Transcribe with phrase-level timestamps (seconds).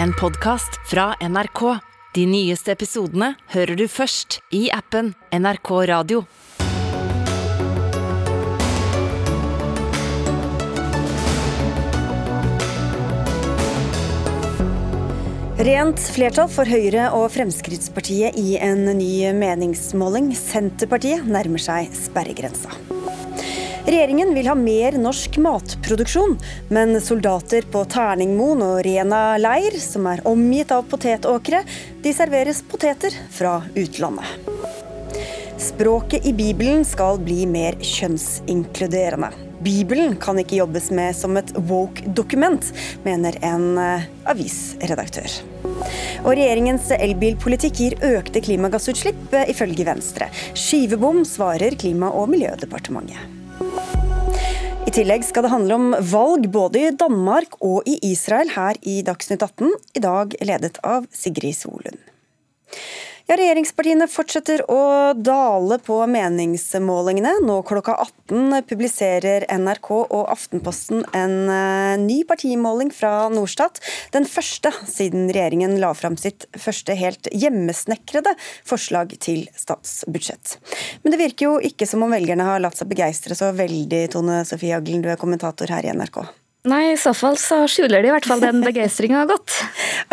[0.00, 1.78] en podkast fra NRK.
[2.14, 6.24] De nyeste episodene hører du først i appen NRK Radio.
[15.62, 20.32] Rent flertall for Høyre og Fremskrittspartiet i en ny meningsmåling.
[20.34, 23.01] Senterpartiet nærmer seg sperregrensa.
[23.82, 26.36] Regjeringen vil ha mer norsk matproduksjon,
[26.70, 31.64] men soldater på Terningmoen og Rena leir, som er omgitt av potetåkre,
[32.04, 34.52] de serveres poteter fra utlandet.
[35.62, 39.32] Språket i Bibelen skal bli mer kjønnsinkluderende.
[39.62, 42.70] Bibelen kan ikke jobbes med som et woke-dokument,
[43.02, 45.38] mener en eh, avisredaktør.
[46.22, 50.30] Og regjeringens elbilpolitikk gir økte klimagassutslipp, eh, ifølge Venstre.
[50.54, 53.41] Skivebom, svarer Klima- og miljødepartementet.
[54.86, 59.00] I tillegg skal det handle om valg både i Danmark og i Israel her i
[59.06, 62.00] Dagsnytt 18, i dag ledet av Sigrid Solund.
[63.30, 64.80] Ja, Regjeringspartiene fortsetter å
[65.14, 67.36] dale på meningsmålingene.
[67.46, 73.78] Nå klokka 18 publiserer NRK og Aftenposten en eh, ny partimåling fra Norstat.
[74.16, 78.34] Den første siden regjeringen la fram sitt første helt hjemmesnekrede
[78.66, 80.58] forslag til statsbudsjett.
[81.06, 84.42] Men det virker jo ikke som om velgerne har latt seg begeistre så veldig, Tone
[84.48, 86.24] Sofie Aglen, du er kommentator her i NRK.
[86.70, 89.56] Nei, i så fall så skjuler de i hvert fall den begeistringa godt.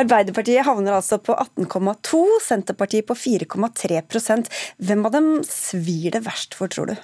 [0.02, 4.50] Arbeiderpartiet havner altså på 18,2, Senterpartiet på 4,3%
[4.82, 6.98] Hvem av dem svir det verst for, tror du?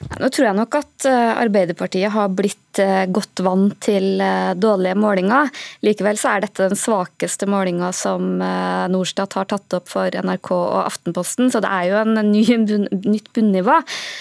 [0.00, 4.96] Nå tror jeg nok at eh, Arbeiderpartiet har blitt eh, godt vant til eh, dårlige
[4.96, 5.50] målinger.
[5.84, 10.78] Likevel så er dette den svakeste målinga som Norstat har tatt opp for NRK og
[10.86, 12.44] Aftenposten, så det er jo en ny,
[13.04, 13.76] nytt bunnivå.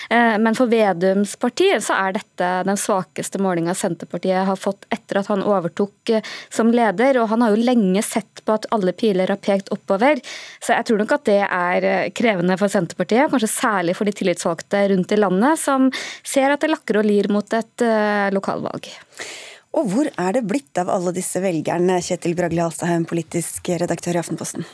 [0.10, 5.30] Men for Vedums parti så er dette den svakeste målinga Senterpartiet har fått etter at
[5.32, 6.14] han overtok
[6.54, 7.22] som leder.
[7.22, 10.20] Og han har jo lenge sett på at alle piler har pekt oppover,
[10.60, 14.86] så jeg tror nok at det er krevende for Senterpartiet, kanskje særlig for de tillitsvalgte
[14.94, 15.88] rundt i landet som
[16.26, 18.90] ser at det lakker og lir mot et uh, lokalvalg.
[19.78, 24.24] Og hvor er det blitt av alle disse velgerne, Kjetil Bragli Alstaheim, politisk redaktør i
[24.24, 24.66] Aftenposten?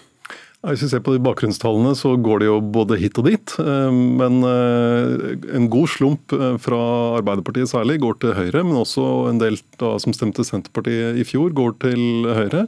[0.65, 3.53] Hvis vi ser på de bakgrunnstallene, så går det jo både hit og dit.
[3.61, 6.33] Eh, men eh, en god slump
[6.63, 6.79] fra
[7.19, 11.53] Arbeiderpartiet særlig går til Høyre, men også en del da, som stemte Senterpartiet i fjor,
[11.53, 12.65] går til Høyre.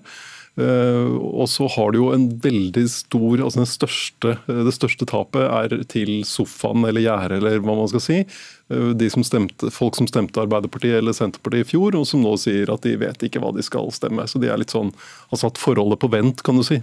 [0.58, 5.84] Eh, og så har du jo en veldig stor altså største, Det største tapet er
[5.92, 8.24] til sofaen eller gjerdet, eller hva man skal si.
[8.70, 12.34] Eh, de som stemte, folk som stemte Arbeiderpartiet eller Senterpartiet i fjor, og som nå
[12.42, 14.26] sier at de vet ikke hva de skal stemme.
[14.28, 14.92] Så de er litt sånn,
[15.32, 16.82] har satt forholdet på vent, kan du si.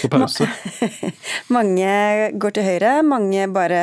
[0.00, 0.48] På pause.
[1.56, 1.92] mange
[2.40, 3.80] går til høyre, mange bare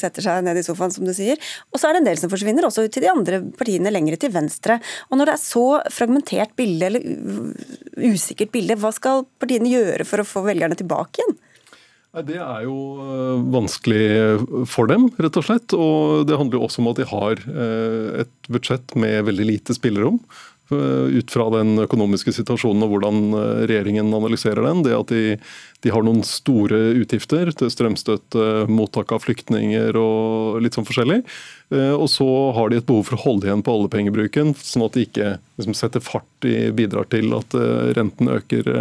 [0.00, 1.40] setter seg ned i sofaen, som du sier.
[1.72, 4.34] Og så er det en del som forsvinner, også til de andre partiene lengre til
[4.34, 4.76] venstre.
[5.08, 10.20] Og når det er så fragmentert bilde, eller usikkert bilde, hva skal partiene gjøre for
[10.20, 11.38] å få velgerne tilbake igjen?
[12.10, 14.06] Det er jo eh, vanskelig
[14.68, 15.74] for dem, rett og slett.
[15.78, 19.76] Og det handler jo også om at de har eh, et budsjett med veldig lite
[19.76, 20.16] spillerom.
[20.74, 23.20] Eh, ut fra den økonomiske situasjonen og hvordan
[23.70, 24.82] regjeringen analyserer den.
[24.82, 25.36] Det at de,
[25.86, 31.20] de har noen store utgifter til strømstøtte, mottak av flyktninger og litt sånn forskjellig.
[31.70, 35.04] Og så har de et behov for å holde igjen på oljepengebruken, sånn at de
[35.06, 35.28] ikke
[35.60, 37.54] liksom, setter fart i bidrar til at
[37.94, 38.72] renten øker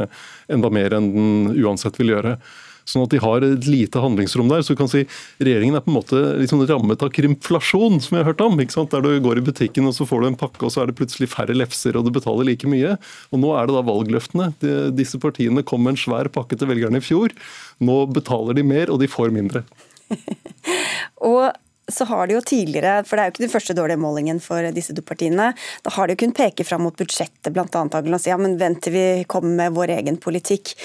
[0.50, 2.40] enda mer enn den uansett vil gjøre.
[2.90, 4.64] Sånn at de har et lite handlingsrom der.
[4.66, 5.04] Så du kan si
[5.38, 8.58] regjeringen er på en måte liksom rammet av krymflasjon, som jeg har hørt om.
[8.60, 10.98] Der du går i butikken og så får du en pakke, og så er det
[11.00, 12.98] plutselig færre lefser, og du betaler like mye.
[13.30, 14.52] Og nå er det da valgløftene.
[14.64, 17.36] De, disse partiene kom med en svær pakke til velgerne i fjor.
[17.84, 19.64] Nå betaler de mer, og de får mindre.
[21.32, 21.52] og
[21.90, 24.66] så har de jo tidligere, for det er jo ikke den første dårlige målingen for
[24.76, 25.52] disse to partiene,
[25.86, 27.66] da har de jo kunnet peke fram mot budsjettet bl.a.
[27.66, 30.76] og si ja, men vent til vi kommer med vår egen politikk.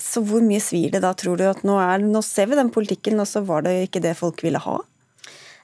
[0.00, 1.44] Så hvor mye svir det da, tror du?
[1.46, 4.42] At nå, er, nå ser vi den politikken, og så var det ikke det folk
[4.42, 4.80] ville ha?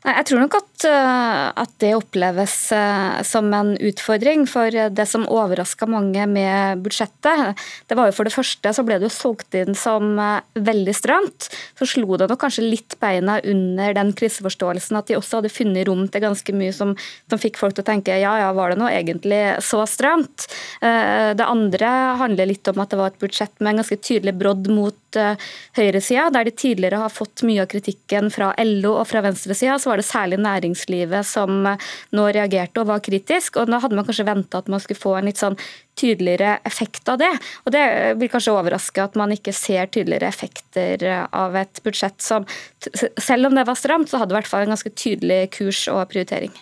[0.07, 4.47] Jeg tror nok at, at, det oppleves eh, som en utfordring.
[4.51, 8.99] For det som overraska mange med budsjettet, det var jo for det første så ble
[9.01, 11.49] det jo solgt inn som eh, veldig stramt.
[11.79, 15.89] Så slo det nok kanskje litt beina under den kriseforståelsen at de også hadde funnet
[15.89, 16.95] rom til ganske mye som,
[17.31, 20.47] som fikk folk til å tenke ja ja, var det nå egentlig så stramt?
[20.81, 21.89] Det andre
[22.21, 25.19] handler litt om at det var et budsjett med en ganske tydelig brodd mot
[25.77, 29.79] høyresida, der de tidligere har fått mye av kritikken fra LO og fra venstresida.
[29.79, 31.67] så var det særlig næringslivet som
[32.13, 33.57] nå reagerte og var kritisk.
[33.57, 35.59] og Nå hadde man kanskje venta at man skulle få en litt sånn
[35.97, 37.33] tydeligere effekt av det.
[37.67, 42.47] Og Det vil kanskje overraske at man ikke ser tydeligere effekter av et budsjett som,
[43.19, 46.09] selv om det var stramt, så hadde i hvert fall en ganske tydelig kurs og
[46.09, 46.53] prioritering.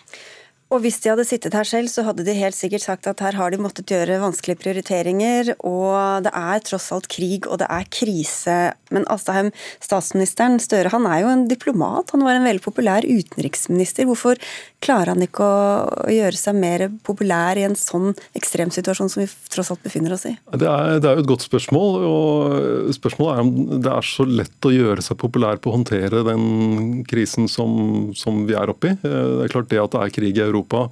[0.69, 3.33] Og hvis de hadde sittet her selv, så hadde de helt sikkert sagt at her
[3.33, 7.87] har de måttet gjøre vanskelige prioriteringer, og det er tross alt krig, og det er
[7.89, 8.57] krise.
[8.95, 9.51] Men Astheim,
[9.83, 14.07] statsministeren Støre, han er jo en diplomat, han var en veldig populær utenriksminister.
[14.09, 14.39] Hvorfor
[14.83, 19.71] klarer han ikke å gjøre seg mer populær i en sånn ekstremsituasjon som vi tross
[19.73, 20.35] alt befinner oss i?
[20.53, 24.27] Det er, det er jo et godt spørsmål, og spørsmålet er om det er så
[24.29, 28.93] lett å gjøre seg populær på å håndtere den krisen som, som vi er oppe
[28.93, 28.97] i.
[29.03, 30.89] Det er klart det at det er krig i Europa Europa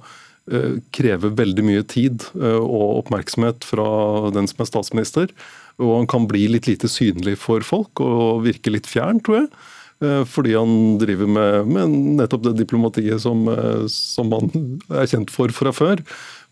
[0.50, 5.32] eh, krever veldig mye tid eh, og oppmerksomhet fra den som er statsminister.
[5.78, 9.50] Og han kan bli litt lite synlig for folk og virke litt fjern, tror jeg.
[10.04, 13.46] Eh, fordi han driver med, med nettopp det diplomatiet som,
[13.92, 14.52] som, han
[14.90, 16.02] er kjent for fra før.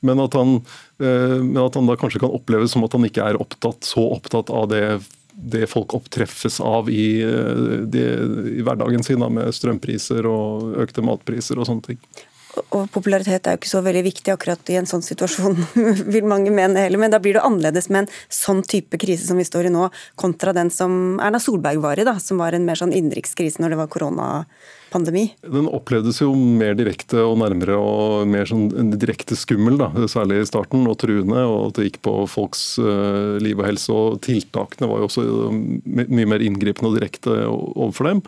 [0.07, 0.59] Men at, han,
[1.01, 4.53] men at han da kanskje kan oppleves som at han ikke er opptatt, så opptatt
[4.55, 4.87] av det
[5.37, 7.21] det folk opptreffes av i,
[7.93, 8.05] de,
[8.57, 12.01] i hverdagen sin, da, med strømpriser og økte matpriser og sånne ting
[12.75, 15.59] og popularitet er jo ikke så veldig viktig akkurat i en sånn situasjon,
[16.15, 17.01] vil mange mene heller.
[17.03, 19.89] Men da blir det annerledes med en sånn type krise som vi står i nå,
[20.21, 23.75] kontra den som Erna Solberg var i, da, som var en mer sånn innenrikskrise når
[23.75, 25.27] det var koronapandemi.
[25.45, 30.51] Den opplevdes jo mer direkte og nærmere og mer sånn direkte skummel, da, særlig i
[30.51, 31.47] starten, og truende.
[31.47, 33.93] Og at det gikk på folks uh, liv og helse.
[33.93, 38.25] Og tiltakene var jo også mye mer inngripende og direkte overfor dem.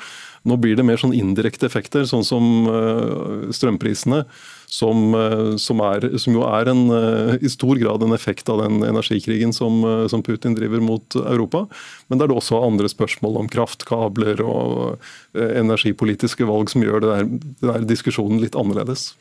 [0.48, 4.24] Nå blir det mer sånn indirekte effekter, sånn som eh, strømprisene.
[4.68, 8.60] Som, eh, som, er, som, jo er en, eh, i stor grad en effekt av
[8.60, 9.80] den energikrigen som,
[10.12, 11.64] som, Putin driver mot Europa.
[12.08, 14.98] Men det er det også andre spørsmål om kraftkabler og
[15.32, 17.30] energipolitiske valg som gjør der,
[17.64, 19.14] der diskusjonen litt annerledes.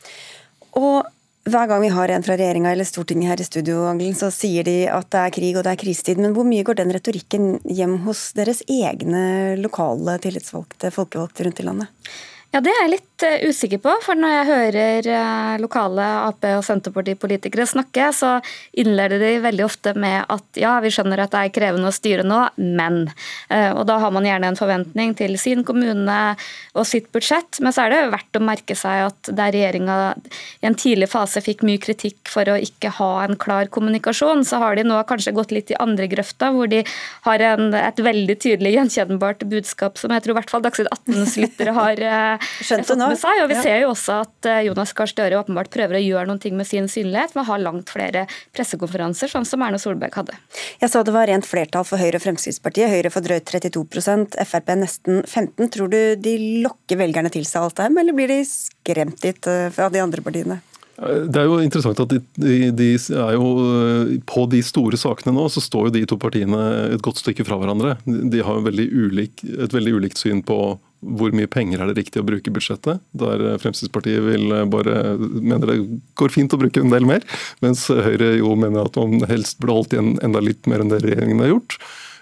[0.76, 1.06] Og
[1.48, 3.84] hver gang vi har en fra regjeringa eller Stortinget her i studio,
[4.16, 6.20] så sier de at det er krig og det er krisetid.
[6.20, 11.68] Men hvor mye går den retorikken hjem hos deres egne lokale tillitsvalgte, folkevalgte rundt i
[11.68, 12.10] landet?
[12.48, 13.92] Ja, Det er jeg litt eh, usikker på.
[14.00, 18.38] For når jeg hører eh, lokale Ap- og Senterpartipolitikere snakke, så
[18.72, 22.24] innleder de veldig ofte med at ja, vi skjønner at det er krevende å styre
[22.24, 23.02] nå, men.
[23.52, 26.16] Eh, og da har man gjerne en forventning til sin kommune
[26.72, 27.60] og sitt budsjett.
[27.60, 29.98] Men så er det verdt å merke seg at der regjeringa
[30.62, 34.62] i en tidlig fase fikk mye kritikk for å ikke ha en klar kommunikasjon, så
[34.64, 36.80] har de nå kanskje gått litt i andre grøfta, hvor de
[37.28, 41.36] har en, et veldig tydelig gjenkjennbart budskap som jeg tror i hvert fall Dagsnytt 18s
[41.44, 42.04] lyttere har
[42.64, 43.10] Skjønte nå.
[43.12, 43.64] Med seg, og Vi ja.
[43.64, 46.68] ser jo også at eh, Jonas Gahr Støre åpenbart prøver å gjøre noen ting med
[46.68, 48.26] sin synlighet ved å ha langt flere
[48.56, 50.36] pressekonferanser, sånn som Erna Solberg hadde.
[50.82, 52.90] Jeg sa det var rent flertall for Høyre og Fremskrittspartiet.
[52.92, 57.76] Høyre får drøyt 32% Frp nesten 15 Tror du de lokker velgerne til seg alt
[57.78, 60.60] det her, eller blir de skremt eh, fra de andre partiene?
[60.98, 65.30] Det er jo interessant at de, de, de, er jo eh, På de store sakene
[65.36, 66.58] nå så står jo de to partiene
[66.96, 67.94] et godt stykke fra hverandre.
[68.04, 70.58] De har veldig ulik, et veldig ulikt syn på
[71.00, 73.02] hvor mye penger er det riktig å bruke i budsjettet.
[73.20, 75.78] Der Fremskrittspartiet vil bare mener det
[76.18, 77.24] går fint å bruke en del mer,
[77.64, 81.02] mens Høyre jo mener at man helst burde holdt igjen enda litt mer enn det
[81.04, 81.78] regjeringen har gjort.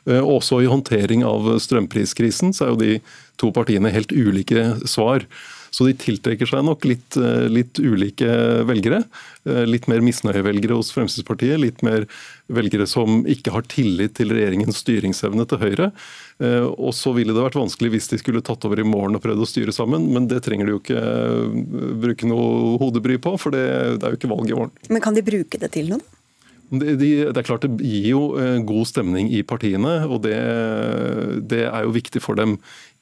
[0.06, 2.92] Eh, også i håndtering av strømpriskrisen så er jo de
[3.40, 5.26] to partiene helt ulike svar.
[5.74, 8.28] Så de tiltrekker seg nok litt, eh, litt ulike
[8.68, 9.02] velgere.
[9.46, 11.58] Eh, litt mer misnøyevelgere hos Fremskrittspartiet.
[11.60, 12.06] Litt mer
[12.52, 15.92] velgere som ikke har tillit til regjeringens styringsevne til Høyre.
[16.40, 19.24] Eh, og så ville det vært vanskelig hvis de skulle tatt over i morgen og
[19.24, 23.54] prøvd å styre sammen, men det trenger de jo ikke bruke noe hodebry på, for
[23.54, 23.64] det,
[24.00, 24.76] det er jo ikke valg i morgen.
[24.90, 26.04] Men kan de bruke det til noe?
[26.66, 28.22] Det, de, det, er klart det gir jo
[28.66, 30.34] god stemning i partiene, og det,
[31.46, 32.56] det er jo viktig for dem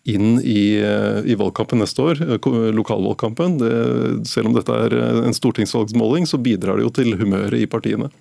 [0.05, 3.59] inn i, eh, i, valgkampen neste år, eh, lokalvalgkampen.
[3.59, 7.71] Det, selv om dette er eh, en stortingsvalgsmåling, så bidrar det jo til humøret i
[7.71, 8.13] partiene.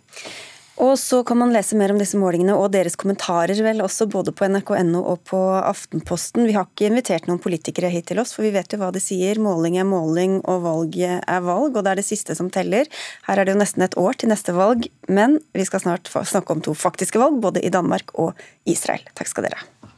[0.83, 4.31] Og så kan man lese mer om disse målingene og deres kommentarer vel også både
[4.33, 6.47] på nrk.no og på Aftenposten.
[6.49, 9.03] Vi har ikke invitert noen politikere hit til oss, for vi vet jo hva de
[9.03, 9.37] sier.
[9.37, 12.89] Måling er måling og valg er valg, og det er det siste som teller.
[13.27, 16.57] Her er det jo nesten et år til neste valg, men vi skal snart snakke
[16.57, 18.33] om to faktiske valg, både i Danmark og
[18.65, 19.05] Israel.
[19.13, 19.92] Takk skal dere ha.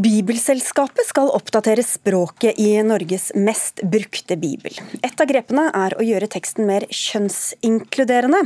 [0.00, 4.72] Bibelselskapet skal oppdatere språket i Norges mest brukte bibel.
[5.04, 8.40] Et av grepene er å gjøre teksten mer kjønnsinkluderende.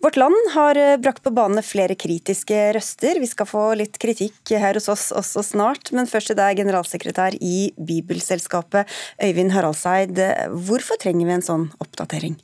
[0.00, 3.20] Vårt Land har brakt på bane flere kritiske røster.
[3.20, 7.36] Vi skal få litt kritikk her hos oss også snart, men først til deg, generalsekretær
[7.36, 8.88] i Bibelselskapet,
[9.20, 10.24] Øyvind Haraldseid.
[10.56, 12.40] Hvorfor trenger vi en sånn oppdatering?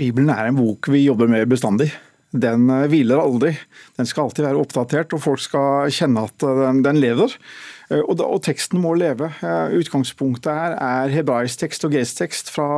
[0.00, 1.92] Bibelen er en bok vi jobber med bestandig
[2.34, 3.54] den eh, hviler aldri.
[3.98, 7.36] Den skal alltid være oppdatert, og folk skal kjenne at eh, den, den lever.
[7.90, 9.30] Eh, og, da, og, teksten må leve.
[9.76, 12.68] Utgangspunktet her er hebraisk tekst og gestekst fra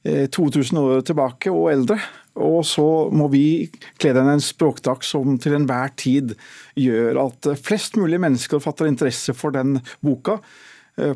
[0.00, 1.98] 2000 år tilbake og eldre.
[2.40, 3.68] Og så må vi
[4.00, 6.32] kle den en språkdrakt som til enhver tid
[6.78, 10.38] gjør at flest mulig mennesker fatter interesse for den boka.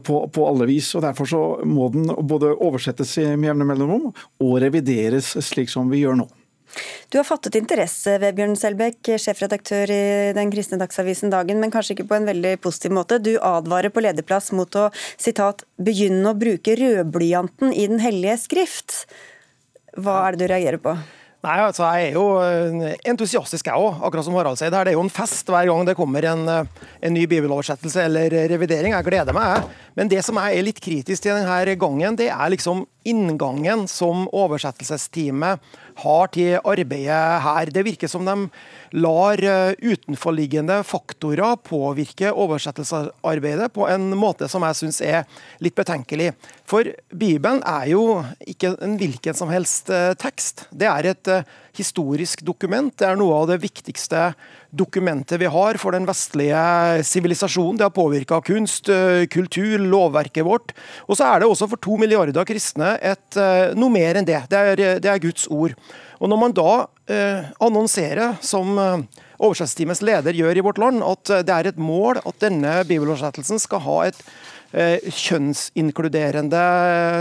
[0.04, 0.94] på, på, alle vis.
[0.94, 6.04] og Derfor så må den både oversettes i jevne mellomrom og revideres slik som vi
[6.04, 6.28] gjør nå.
[7.12, 10.04] Du har fattet interesse, Vebjørn Selbekk, sjefredaktør i
[10.36, 13.20] den kristne dagsavisen Dagen, men kanskje ikke på en veldig positiv måte.
[13.22, 19.04] Du advarer på lederplass mot å sitat, begynne å bruke rødblyanten i Den hellige skrift.
[19.94, 20.96] Hva er det du reagerer på?
[21.44, 23.98] Nei, altså Jeg er jo eh, entusiastisk, jeg òg.
[24.06, 24.72] Akkurat som Harald sier.
[24.72, 28.32] Det er jo en fest hver gang det kommer en, eh, en ny bibeloversettelse eller
[28.54, 28.94] revidering.
[28.96, 29.66] Jeg gleder meg.
[29.98, 34.24] Men det som jeg er litt kritisk til denne gangen, det er liksom inngangen som
[34.32, 35.60] oversettelsesteamet
[36.00, 37.72] har til arbeidet her.
[37.76, 38.48] Det virker som de
[38.94, 45.24] lar eh, utenforliggende faktorer påvirke oversettelsesarbeidet på en måte som jeg syns er
[45.64, 46.30] litt betenkelig.
[46.68, 50.68] For Bibelen er jo ikke en hvilken som helst eh, tekst.
[50.70, 52.94] Det er et eh, historisk dokument.
[52.94, 54.28] Det er noe av det viktigste
[54.70, 57.80] dokumentet vi har for den vestlige sivilisasjonen.
[57.80, 58.90] Det har påvirka kunst,
[59.34, 60.70] kultur, lovverket vårt.
[61.08, 63.38] Og så er det også for to milliarder kristne et,
[63.74, 64.38] noe mer enn det.
[64.50, 65.74] Det er, det er Guds ord.
[66.20, 66.72] Og Når man da
[67.10, 71.80] eh, annonserer, som eh, oversettelsesteamets leder gjør i vårt land, at eh, det er et
[71.80, 74.20] mål at denne bibeloversettelsen skal ha et
[74.72, 76.64] eh, kjønnsinkluderende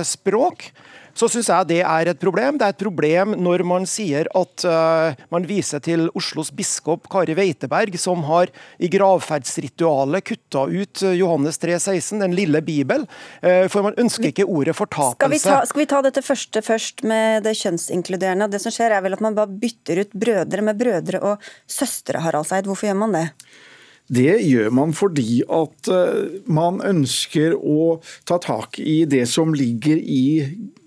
[0.07, 0.69] språk,
[1.13, 2.57] så syns jeg det er et problem.
[2.57, 7.35] Det er et problem når man sier at uh, man viser til Oslos biskop Kari
[7.37, 8.49] Weiteberg, som har
[8.81, 13.05] i gravferdsritualet kutta ut eh, Johannes 3,16, den lille bibel.
[13.45, 15.19] Uh, for man ønsker ikke ordet fortapelse.
[15.19, 18.49] Skal vi, ta, skal vi ta dette første først, med det kjønnsinkluderende?
[18.49, 22.23] Det som skjer er vel at man bare bytter ut brødre med brødre og søstre,
[22.25, 22.69] Harald Seid.
[22.69, 23.27] Hvorfor gjør man det?
[24.13, 25.87] Det gjør man fordi at
[26.51, 30.25] man ønsker å ta tak i det som ligger i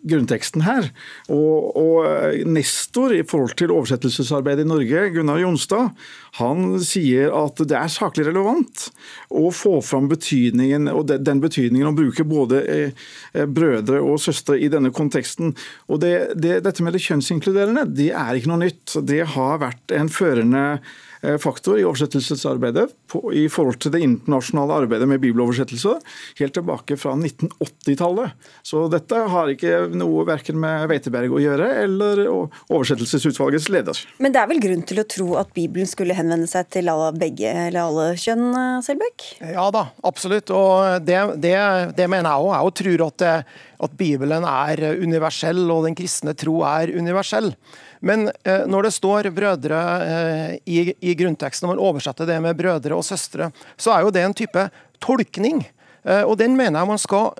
[0.08, 0.90] grunnteksten her.
[1.32, 5.92] Og, og, eh, Nestor i forhold til oversettelsesarbeidet i Norge, Gunnar Jonstad,
[6.40, 8.88] han sier at det er saklig relevant
[9.32, 14.58] å få fram betydningen og den betydningen å bruke både eh, eh, brødre og søstre
[14.60, 15.54] i denne konteksten.
[15.88, 18.98] Og det, det, Dette med det kjønnsinkluderende det er ikke noe nytt.
[19.06, 20.66] Det har vært en førende
[21.42, 25.96] faktor i oversettelsesarbeidet på, i forhold til det internasjonale arbeidet med bibeloversettelse
[26.40, 28.48] helt tilbake fra 1980-tallet.
[28.66, 34.02] Så dette har ikke noe verken med Weiteberg å gjøre eller oversettelsesutvalgets leder.
[34.22, 37.12] Men det er vel grunn til å tro at Bibelen skulle henvende seg til alle,
[37.16, 39.26] begge eller alle kjønn, eh, Selbekk?
[39.52, 40.52] Ja da, absolutt.
[40.54, 41.56] Og det, det,
[41.96, 42.54] det mener jeg òg.
[42.56, 43.26] Jeg tror at,
[43.88, 47.52] at Bibelen er universell, og den kristne tro er universell.
[48.00, 52.58] Men eh, når det står brødre eh, i, i grunnteksten, og man oversetter det med
[52.58, 54.66] brødre og søstre, så er jo det en type
[55.02, 55.62] tolkning.
[56.04, 57.32] Eh, og Den mener jeg man skal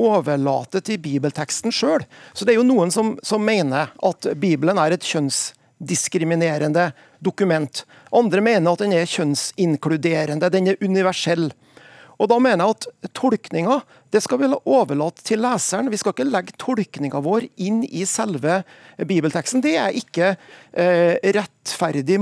[0.00, 2.04] overlate til bibelteksten sjøl.
[2.34, 6.90] Så det er jo noen som, som, mener at Bibelen er et kjønnsdiskriminerende
[7.24, 7.84] dokument.
[8.12, 11.50] Andre mener at den er kjønnsinkluderende, den er universell.
[12.20, 13.80] Og Da mener jeg at tolkninga
[14.12, 15.88] det skal vi overlate til leseren.
[15.92, 18.60] Vi skal ikke legge tolkninga vår inn i selve
[19.00, 19.62] bibelteksten.
[19.64, 22.18] Det er ikke eh, rettferdig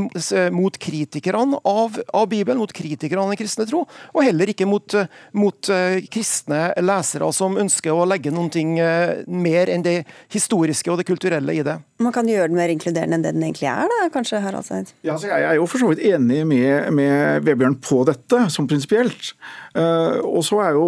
[0.55, 3.83] mot kritikerne av, av, Bibelen, mot kritikerne av den kristne tro,
[4.15, 4.95] og heller ikke mot,
[5.35, 9.97] mot uh, kristne lesere som ønsker å legge noen ting mer enn det
[10.31, 11.79] historiske og det kulturelle i det.
[12.01, 14.93] Man kan gjøre den mer inkluderende enn det den egentlig er, da, kanskje, Harald Seid?
[15.03, 18.69] Ja, altså, jeg er jo for så vidt enig med, med Vebjørn på dette, som
[18.71, 19.33] prinsipielt.
[19.75, 20.79] Og så er,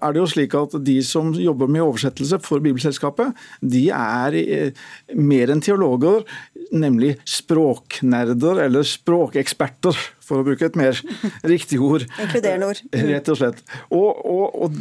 [0.00, 4.34] er det jo slik slik at de som jobber med oversettelse for Bibelselskapet, de er
[4.34, 4.72] eh,
[5.14, 6.24] mer enn teologer,
[6.72, 10.98] nemlig språknerder eller språkeksperter, for å bruke et mer
[11.52, 12.06] riktig ord.
[12.20, 12.82] Inkluderende ord.
[12.92, 13.64] Rett og slett.
[13.90, 14.74] Og, og, og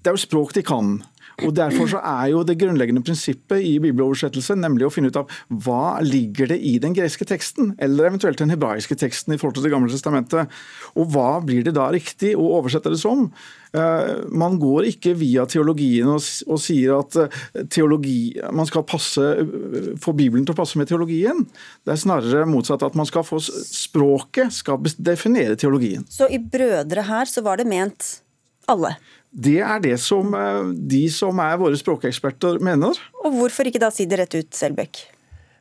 [0.00, 1.00] det er jo språk de kan.
[1.44, 5.30] Og Derfor så er jo det grunnleggende prinsippet i bibeloversettelse nemlig å finne ut av
[5.64, 9.68] hva ligger det i den greske teksten, eller eventuelt den hebraiske teksten i forhold til
[9.68, 10.50] Det gamle testamentet.
[10.98, 13.28] Og hva blir det da riktig å oversette det som?
[13.70, 19.22] Eh, man går ikke via teologien og, og, sier at eh, teologi, man skal passe,
[19.22, 21.44] eh, få Bibelen til å passe med teologien.
[21.86, 26.02] Det er snarere motsatt at man skal få språket skal definere teologien.
[26.10, 28.16] Så i Brødre her så var det ment
[28.70, 28.96] alle?
[29.30, 30.34] Det er det som
[30.90, 32.98] de som er våre språkeksperter mener.
[33.22, 35.04] Og hvorfor ikke da si det rett ut, Selbekk?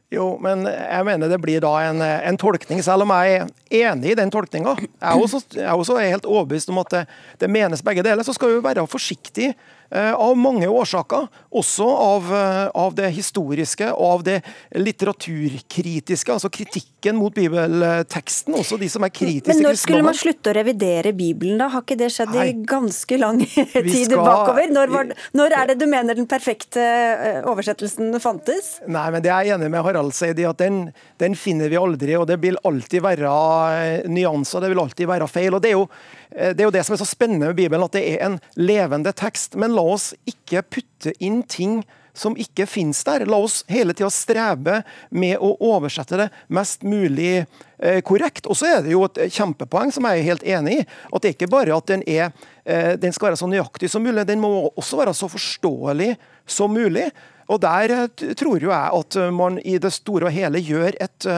[0.09, 4.15] Jo, men jeg mener det blir da en, en, tolkning, selv om jeg er enig
[4.15, 4.73] i den tolkninga.
[4.81, 7.03] Jeg, jeg er også helt overbevist om at det,
[7.43, 8.25] det menes begge deler.
[8.25, 11.27] Så skal vi være forsiktige Eh, av mange årsaker.
[11.49, 14.35] Også av, eh, av, det historiske og av det
[14.77, 18.53] litteraturkritiske, altså kritikken mot bibelteksten.
[18.59, 21.71] Også de som er kritiske Men når skulle man slutte å revidere Bibelen, da?
[21.73, 22.45] Har ikke det skjedd Nei.
[22.51, 24.21] i ganske lang tid skal...
[24.21, 24.69] bakover?
[24.75, 25.09] Når, var,
[25.41, 28.75] når, er det du mener den perfekte eh, oversettelsen fantes?
[28.85, 31.81] Nei, men det er jeg enig med Harald Seidi, sier, at den, den, finner vi
[31.81, 33.33] aldri, og det vil alltid være
[33.73, 35.57] eh, nyanser, det vil alltid være feil.
[35.57, 35.89] og det er, jo,
[36.35, 38.37] eh, det er jo det som er så spennende med Bibelen, at det er en
[38.59, 39.57] levende tekst.
[39.57, 41.81] Men la oss ikke putte inn ting
[42.19, 43.25] som ikke finnes der.
[43.29, 48.49] La oss hele tida strebe med å oversette det mest mulig eh, korrekt.
[48.49, 50.85] Og så er det jo et kjempepoeng som jeg er helt enig i.
[51.13, 52.33] At det er ikke bare at den, er,
[52.65, 56.11] eh, den skal være så nøyaktig som mulig, den må også være så forståelig
[56.49, 57.07] som mulig.
[57.49, 61.31] Og der eh, tror jo jeg at man i det store og hele gjør et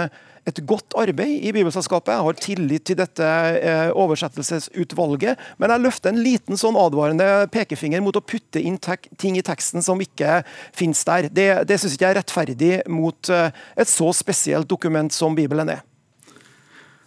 [0.49, 2.13] et godt arbeid i Bibelselskapet.
[2.13, 3.27] Jeg har tillit til dette
[3.59, 5.39] eh, oversettelsesutvalget.
[5.61, 8.79] Men jeg løfter en liten sånn advarende pekefinger mot å putte inn
[9.21, 10.41] ting i teksten som ikke
[10.77, 11.29] finnes der.
[11.29, 15.75] Det, det syns ikke jeg er rettferdig mot eh, et så spesielt dokument som Bibelen
[15.77, 15.85] er.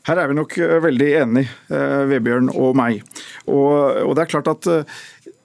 [0.04, 1.50] Her er vi nok eh, veldig enige,
[2.12, 3.02] Vebjørn og meg.
[3.48, 4.70] Og, og det er klart at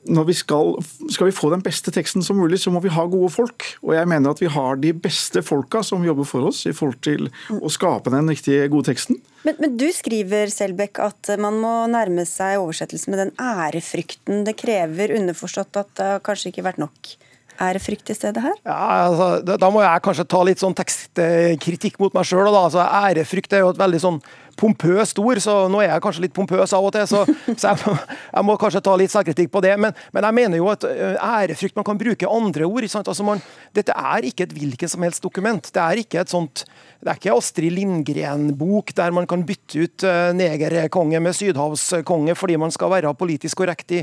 [0.10, 0.74] når vi skal,
[1.14, 3.66] skal vi få den beste teksten som mulig, så må vi ha gode folk.
[3.86, 7.00] Og jeg mener at vi har de beste folka som jobber for oss i forhold
[7.06, 9.22] til å skape den riktige gode teksten.
[9.46, 14.58] Men, men du skriver Selbekk, at man må nærme seg oversettelsen med den ærefrykten det
[14.60, 17.16] krever, underforstått at det har kanskje ikke vært nok
[17.60, 18.56] ærefrykt i stedet her?
[18.64, 18.78] Ja,
[19.10, 22.48] altså, da må jeg kanskje ta litt sånn tekstkritikk mot meg sjøl.
[22.50, 24.22] Altså, ærefrykt er jo et veldig sånn
[24.60, 27.24] pompøst ord, så nå er jeg kanskje litt pompøs av og til, så,
[27.56, 27.96] så jeg,
[28.34, 29.76] jeg, må, kanskje ta litt selvkritikk på det.
[29.80, 32.88] Men, men, jeg mener jo at eh, ærefrykt Man kan bruke andre ord.
[32.90, 33.42] Altså man,
[33.76, 35.72] dette er ikke et hvilket som helst dokument.
[35.74, 36.66] Det er ikke et sånt
[37.00, 42.58] det er ikke Astrid Lindgren-bok der man kan bytte ut uh, negerkonge med sydhavskonge fordi
[42.60, 43.94] man skal være politisk korrekt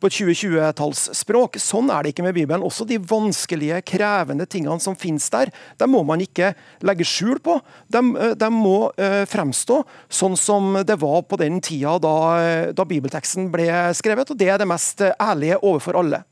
[0.00, 1.58] på et 2020-tallsspråk.
[1.60, 2.64] Sånn er det ikke med Bibelen.
[2.64, 6.54] Også de vanskelige, krevende tingene som finnes der, dem må man ikke
[6.88, 7.58] legge skjul på.
[7.92, 12.16] De, uh, de må uh, fremstå sånn som det var på den tida da,
[12.72, 16.24] da bibelteksten ble skrevet, og det er det mest ærlige overfor alle.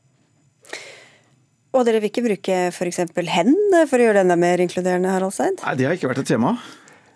[1.77, 3.03] Og dere vil ikke bruke f.eks.
[3.29, 3.53] hen
[3.85, 5.61] for å gjøre det enda mer inkluderende, Harald Seid?
[5.61, 6.55] Nei, det har ikke vært et tema.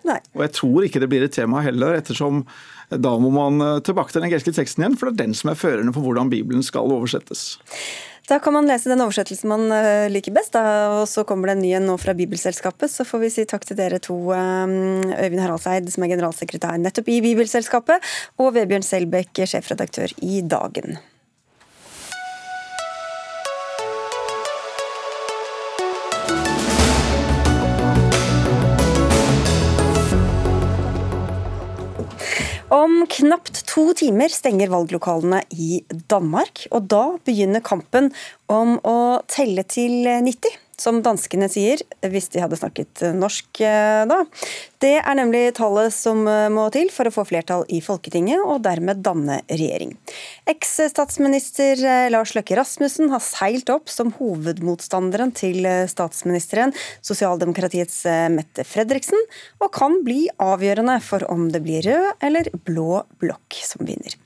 [0.06, 0.20] Nei.
[0.34, 2.44] Og jeg tror ikke det blir et tema heller, ettersom
[2.92, 5.58] da må man tilbake til den greske teksten igjen, for det er den som er
[5.58, 7.56] førende for hvordan Bibelen skal oversettes.
[8.28, 10.62] Da kan man lese den oversettelsen man eh, liker best, da,
[11.00, 12.90] og så kommer det en ny en nå fra Bibelselskapet.
[12.92, 14.74] Så får vi si takk til dere to, eh,
[15.18, 21.02] Øyvind Haraldseid, som er generalsekretær nettopp i Bibelselskapet, og Vebjørn Selbekk, sjefredaktør i Dagen.
[32.72, 38.08] Om knapt to timer stenger valglokalene i Danmark, og da begynner kampen
[38.48, 38.94] om å
[39.28, 44.22] telle til 90 som danskene sier, hvis de hadde snakket norsk eh, da.
[44.82, 48.64] Det er nemlig tallet som eh, må til for å få flertall i Folketinget, og
[48.66, 49.94] dermed danne regjering.
[50.50, 58.02] Eks-statsminister eh, Lars Løkke Rasmussen har seilt opp som hovedmotstanderen til statsministeren, sosialdemokratiets
[58.34, 59.30] Mette Fredriksen,
[59.62, 64.21] og kan bli avgjørende for om det blir rød eller blå blokk som vinner.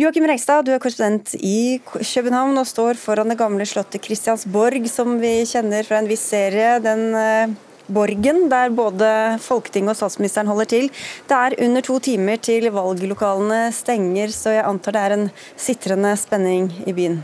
[0.00, 5.18] Joakim Reigstad, du er korrespondent i København og står foran det gamle slottet Kristiansborg, som
[5.20, 6.78] vi kjenner fra en viss serie.
[6.80, 7.52] Den eh,
[7.92, 9.10] borgen der både
[9.44, 10.88] Folketinget og statsministeren holder til.
[11.28, 15.28] Det er under to timer til valglokalene stenger, så jeg antar det er en
[15.60, 17.20] sitrende spenning i byen.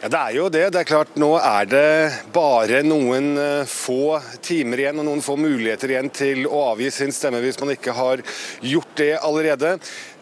[0.00, 0.62] Ja, Det er jo det.
[0.72, 5.34] Det er klart Nå er det bare noen eh, få timer igjen og noen få
[5.36, 8.22] muligheter igjen til å avgi sin stemme hvis man ikke har
[8.64, 9.74] gjort det allerede.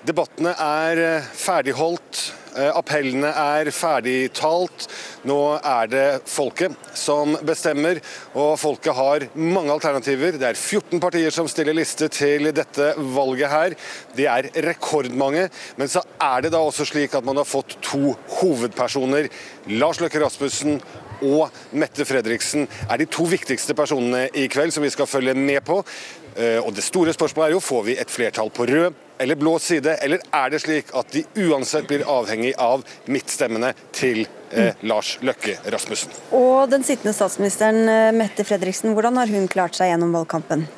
[0.06, 2.20] Debattene er eh, ferdigholdt,
[2.54, 4.86] eh, appellene er ferdigtalt.
[5.26, 7.98] Nå er det folket som bestemmer,
[8.38, 10.38] og folket har mange alternativer.
[10.38, 13.76] Det er 14 partier som stiller liste til dette valget her.
[14.14, 15.48] Det er rekordmange.
[15.76, 19.26] Men så er det da også slik at man har fått to hovedpersoner.
[19.74, 20.78] Lars Løkke Rasmussen
[21.26, 25.64] og Mette Fredriksen er de to viktigste personene i kveld som vi skal følge med
[25.66, 25.82] på.
[26.38, 29.56] Eh, og Det store spørsmålet er jo får vi et flertall på rød eller blå
[29.58, 34.20] side, eller er det slik at de uansett blir avhengig av midtstemmene til
[34.52, 36.14] eh, Lars Løkke Rasmussen?
[36.38, 40.68] Og den sittende statsministeren eh, Mette Fredriksen, hvordan har hun klart seg gjennom valgkampen?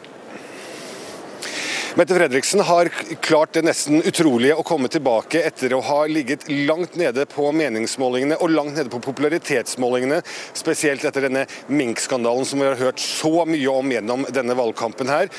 [1.95, 2.89] Mette Fredriksen har
[3.21, 8.39] klart det nesten utrolige å komme tilbake etter å ha ligget langt nede på meningsmålingene
[8.39, 10.21] og langt nede på popularitetsmålingene,
[10.55, 15.33] spesielt etter denne Mink-skandalen som vi har hørt så mye om gjennom denne valgkampen her.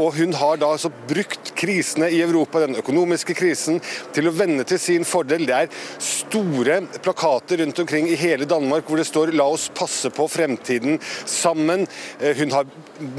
[0.00, 3.80] Og hun har da altså brukt krisene i Europa, den økonomiske krisen,
[4.14, 5.44] til å vende til sin fordel.
[5.48, 10.10] Det er store plakater rundt omkring i hele Danmark hvor det står 'La oss passe
[10.10, 11.86] på fremtiden sammen'.
[12.40, 12.66] Hun har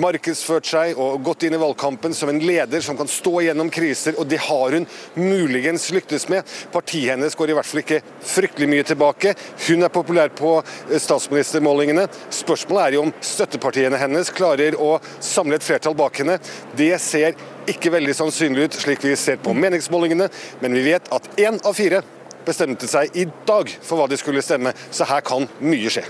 [0.01, 4.17] markedsført seg og gått inn i valgkampen som en leder som kan stå gjennom kriser,
[4.19, 6.47] og det har hun muligens lyktes med.
[6.73, 8.01] Partiet hennes går i hvert fall ikke
[8.34, 9.34] fryktelig mye tilbake.
[9.67, 12.08] Hun er populær på eh, statsministermålingene.
[12.34, 16.31] Spørsmålet er jo om støttepartiene hennes klarer å samle et flertall bak henne.
[16.78, 17.36] Det ser
[17.72, 20.30] ikke veldig sannsynlig ut, slik vi ser på meningsmålingene,
[20.62, 22.04] men vi vet at én av fire
[22.46, 26.06] bestemte seg i dag for hva de skulle stemme, så her kan mye skje.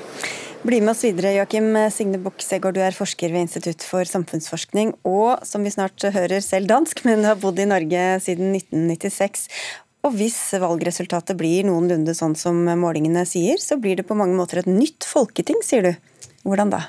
[0.61, 5.41] Bli med oss videre, Joakim Signe Bukkesegård, du er forsker ved Institutt for samfunnsforskning, og
[5.47, 9.47] som vi snart hører selv dansk, men har bodd i Norge siden 1996.
[10.05, 14.61] Og hvis valgresultatet blir noenlunde sånn som målingene sier, så blir det på mange måter
[14.61, 15.91] et nytt folketing, sier du.
[16.45, 16.85] Hvordan da?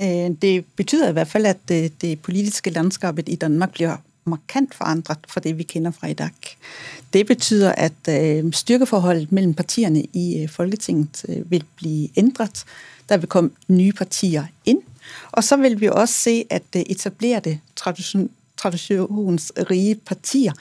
[0.00, 5.18] Øh, det betyder i hvert fall at det politiske landskapet i Danmark blir markant forandret
[5.28, 6.56] fra det, vi kender fra i dag.
[7.12, 12.64] Det betyder, at øh, styrkeforholdet mellom partierne i øh, Folketinget vil bli ændret.
[13.08, 14.82] Der vil komme nye partier inn.
[15.32, 17.60] Og så vil vi også se, at etablerte
[18.56, 20.52] tradisjonsrige partier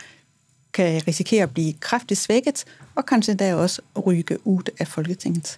[0.74, 5.56] kan risikere å bli kraftig svekket, og kanskje da også ryke ut av Folketinget.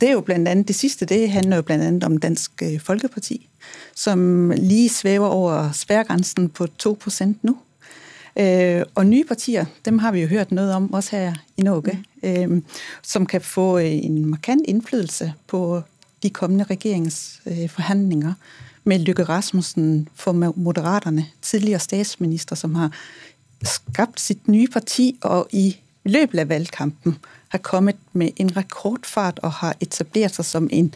[0.00, 2.80] Det er jo blandt andet, det sidste, det handler jo blandt andet om Dansk øh,
[2.80, 3.48] Folkeparti,
[3.94, 7.56] som lige svæver over spærgrænsen på 2% nu.
[8.38, 12.04] Øh, og nye partier, dem har vi jo hørt noget om, også her i Norge,
[12.22, 12.62] øh,
[13.02, 15.82] som kan få en markant indflydelse på
[16.22, 18.32] de kommende regeringsforhandlinger
[18.84, 22.92] med Lykke Rasmussen for Moderaterne, tidligere statsminister, som har
[23.62, 27.16] skabt sit nye parti, og i løbet av valgkampen
[27.50, 30.92] har kommet med en rekordfart og har etablert seg som en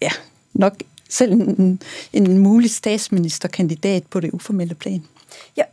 [0.00, 0.12] ja,
[0.58, 1.78] nok selv en,
[2.16, 5.02] en mulig statsministerkandidat på det uformelle plan.
[5.58, 5.66] Ja,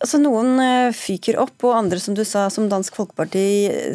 [0.00, 3.46] altså Noen eh, fyker opp, og andre som du sa, som Dansk Folkeparti,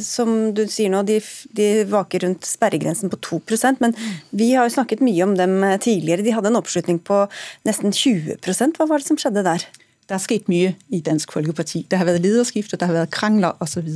[0.03, 1.19] som du sier nå, de,
[1.57, 3.95] de vaker rundt sperregrensen på 2% Men
[4.29, 6.25] vi har jo snakket mye om dem eh, tidligere.
[6.25, 7.23] De hadde en oppslutning på
[7.67, 9.67] nesten 20% Hva var det som skjedde der?
[10.11, 11.85] Der er sket mye i Dansk Folkeparti.
[11.91, 13.87] Der har vært lederskifter, der har vært krangler osv.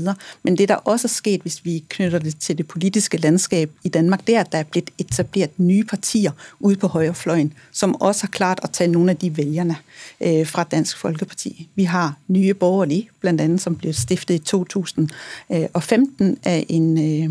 [0.43, 3.89] Men det der også er sket, hvis vi knytter det til det politiske landskap i
[3.89, 8.29] Danmark, det er at der er blitt etablert nye partier ute på høyrefløyen, som også
[8.29, 9.75] har klart å ta noen av de velgerne
[10.21, 11.67] øh, fra Dansk Folkeparti.
[11.75, 13.57] Vi har Nye Borgerlige, bl.a.
[13.59, 17.29] som ble stiftet i 2015 av en øh,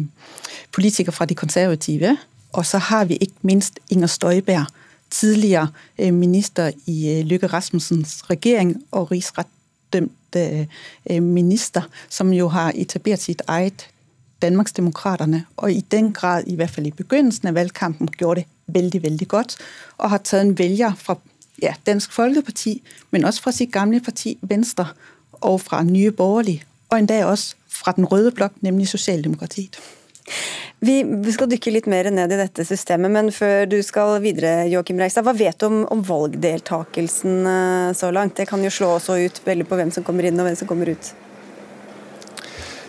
[0.76, 2.18] politiker fra De konservative.
[2.52, 4.68] Og så har vi ikke minst Inger Støjberg,
[5.14, 10.68] tidligere øh, minister i øh, Lykke Rasmussens regjering og rigsretdømte
[11.10, 13.88] øh, minister, som jo har etablert sitt eget
[14.42, 19.02] Danmarksdemokraterne, og i den grad, i hvert fall i begynnelsen av valgkampen, gjorde det veldig,
[19.02, 19.56] veldig godt,
[19.98, 21.18] og har taget en vælger fra
[21.62, 24.86] ja, Dansk Folkeparti, men også fra sitt gamle parti Venstre,
[25.32, 29.78] og fra Nye Borgerlige, og endda også fra den røde blok, nemlig Socialdemokratiet.
[30.84, 34.98] Vi, skal dykke litt mer ned i dette systemet, men før du skal videre, Joakim
[35.00, 38.36] Reistad, hva vet du om, om valgdeltakelsen eh, så langt?
[38.36, 40.68] Det kan jo slå også ut veldig på hvem som kommer inn og hvem som
[40.68, 41.14] kommer ut.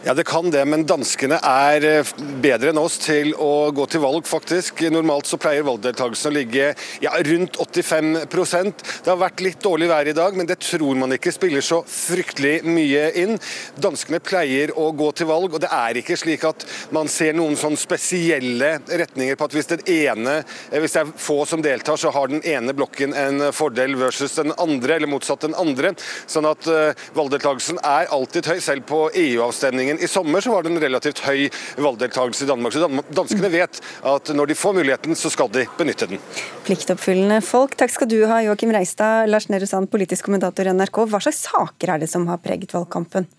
[0.06, 4.04] Ja, det kan det, men danskene er eh, bedre enn oss til å gå til
[4.04, 4.84] valg, faktisk.
[4.94, 6.68] Normalt så pleier valgdeltakelsen å ligge
[7.02, 11.16] ja, rundt 85% Det har vært litt dårlig vær i dag, men det tror man
[11.16, 13.34] ikke spiller så fryktelig mye inn.
[13.82, 17.58] Danskene pleier å gå til valg, og det er ikke slik at man ser noen
[17.58, 20.38] sånn spesielle retninger på at hvis, ene,
[20.70, 24.38] eh, hvis det er få som deltar, så har den ene blokken en fordel versus
[24.38, 25.96] den andre, eller motsatt den andre.
[26.30, 30.74] Sånn at uh, valgdeltakelsen er alltid høy, selv på EU-avstemningen i sommer så var det
[30.74, 31.48] en relativt høy
[31.82, 32.76] valgdeltakelse i Danmark.
[32.76, 36.22] Så danskene vet at når de får muligheten, så skal de benytte den.
[36.68, 37.78] Pliktoppfyllende folk.
[37.80, 39.30] Takk skal du ha, Joakim Reistad.
[39.32, 41.04] Lars Nehru Sand, politisk kommentator i NRK.
[41.12, 43.30] Hva slags saker er det som har preget valgkampen?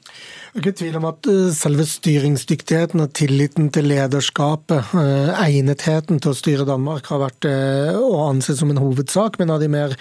[0.57, 6.16] Det er ikke tvil om at eh, selve styringsdyktigheten og tilliten til lederskapet, eh, egnetheten
[6.16, 9.37] til å styre Danmark, har vært eh, å anse som en hovedsak.
[9.37, 9.92] Men av de mer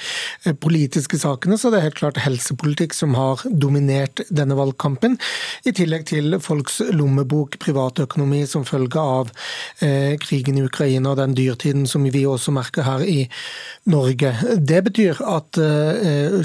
[0.63, 5.18] politiske sakene så er det helt klart helsepolitikk som har dominert denne valgkampen.
[5.68, 9.36] I tillegg til folks lommebok, privatøkonomi, som følge av
[10.24, 13.26] krigen i Ukraina og den dyrtiden som vi også merker her i
[13.91, 14.32] Norge.
[14.56, 15.60] Det betyr at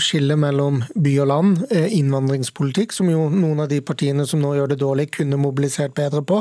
[0.03, 4.55] skillet mellom by og land, innvandringspolitikk, som jo noen av de partiene partiene som nå
[4.57, 6.41] gjør det dårlig, kunne mobilisert bedre på,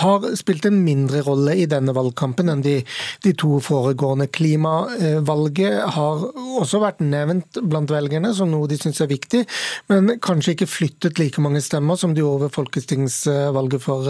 [0.00, 2.78] har spilt en mindre rolle i denne valgkampen enn de,
[3.24, 4.30] de to foregående.
[4.32, 6.24] Klimavalget har
[6.60, 9.44] også vært nevnt blant velgerne som noe de syns er viktig,
[9.92, 14.08] men kanskje ikke flyttet like mange stemmer som de gjorde ved folketingsvalget for,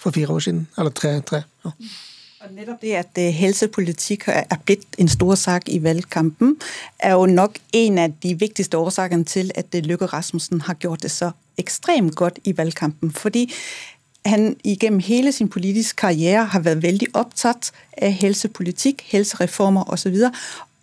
[0.00, 0.66] for fire år siden.
[0.76, 1.16] Eller tre.
[1.24, 1.44] tre.
[1.64, 1.72] Ja.
[2.50, 6.56] Netop det at øh, helsepolitikk er blitt en stor sak i valgkampen,
[6.98, 11.02] er jo nok en av de viktigste årsakene til at Lykke Løkke Rasmussen har gjort
[11.02, 13.12] det så ekstremt godt i valgkampen.
[13.12, 13.52] Fordi
[14.26, 20.16] han igennem hele sin politiske karriere har vært veldig opptatt av helsepolitikk, helsereformer osv.,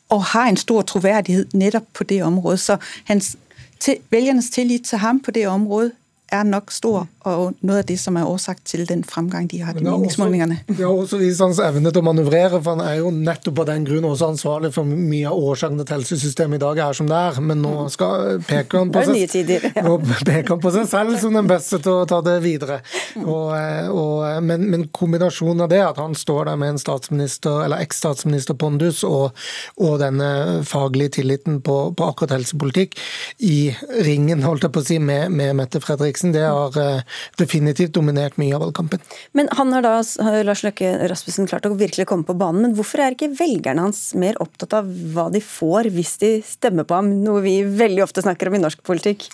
[0.10, 2.60] og har en stor troverdighet nettopp på det området.
[2.60, 3.38] Så hans,
[3.80, 5.92] til, vælgernes tillit til ham på det området
[6.32, 9.74] er nok stor, og noe av det som er årsak til den fremgang de har
[9.74, 10.62] hatt i meningsmålingene.
[10.70, 13.66] Det har også vist hans evne til å manøvrere, for han er jo nettopp på
[13.68, 17.20] den grunn også ansvarlig for mye av årsakene til helsesystemet i dag er som det
[17.20, 17.40] er.
[17.44, 19.52] Men nå skal peker han på, seg,
[19.88, 22.80] nå peker han på seg selv som den beste til å ta det videre.
[23.22, 23.52] Og,
[23.92, 28.58] og, men, men, kombinasjonen av det, at han står der med en statsminister, eller eks-statsminister
[28.60, 29.36] Pondus, og,
[29.78, 32.96] og, denne faglige tilliten på, på akkurat helsepolitikk
[33.44, 33.74] i
[34.08, 36.32] ringen, holdt jeg på å si, med, med Mette Fredriksen Eriksen.
[36.32, 37.04] Det har eh,
[37.38, 39.00] definitivt dominert mye av valgkampen.
[39.34, 39.96] Men han har da,
[40.44, 42.62] Lars Løkke Rasmussen, klart å virkelig komme på banen.
[42.62, 46.86] Men hvorfor er ikke velgerne hans mer opptatt av hva de får hvis de stemmer
[46.86, 49.30] på ham, noe vi veldig ofte snakker om i norsk politikk?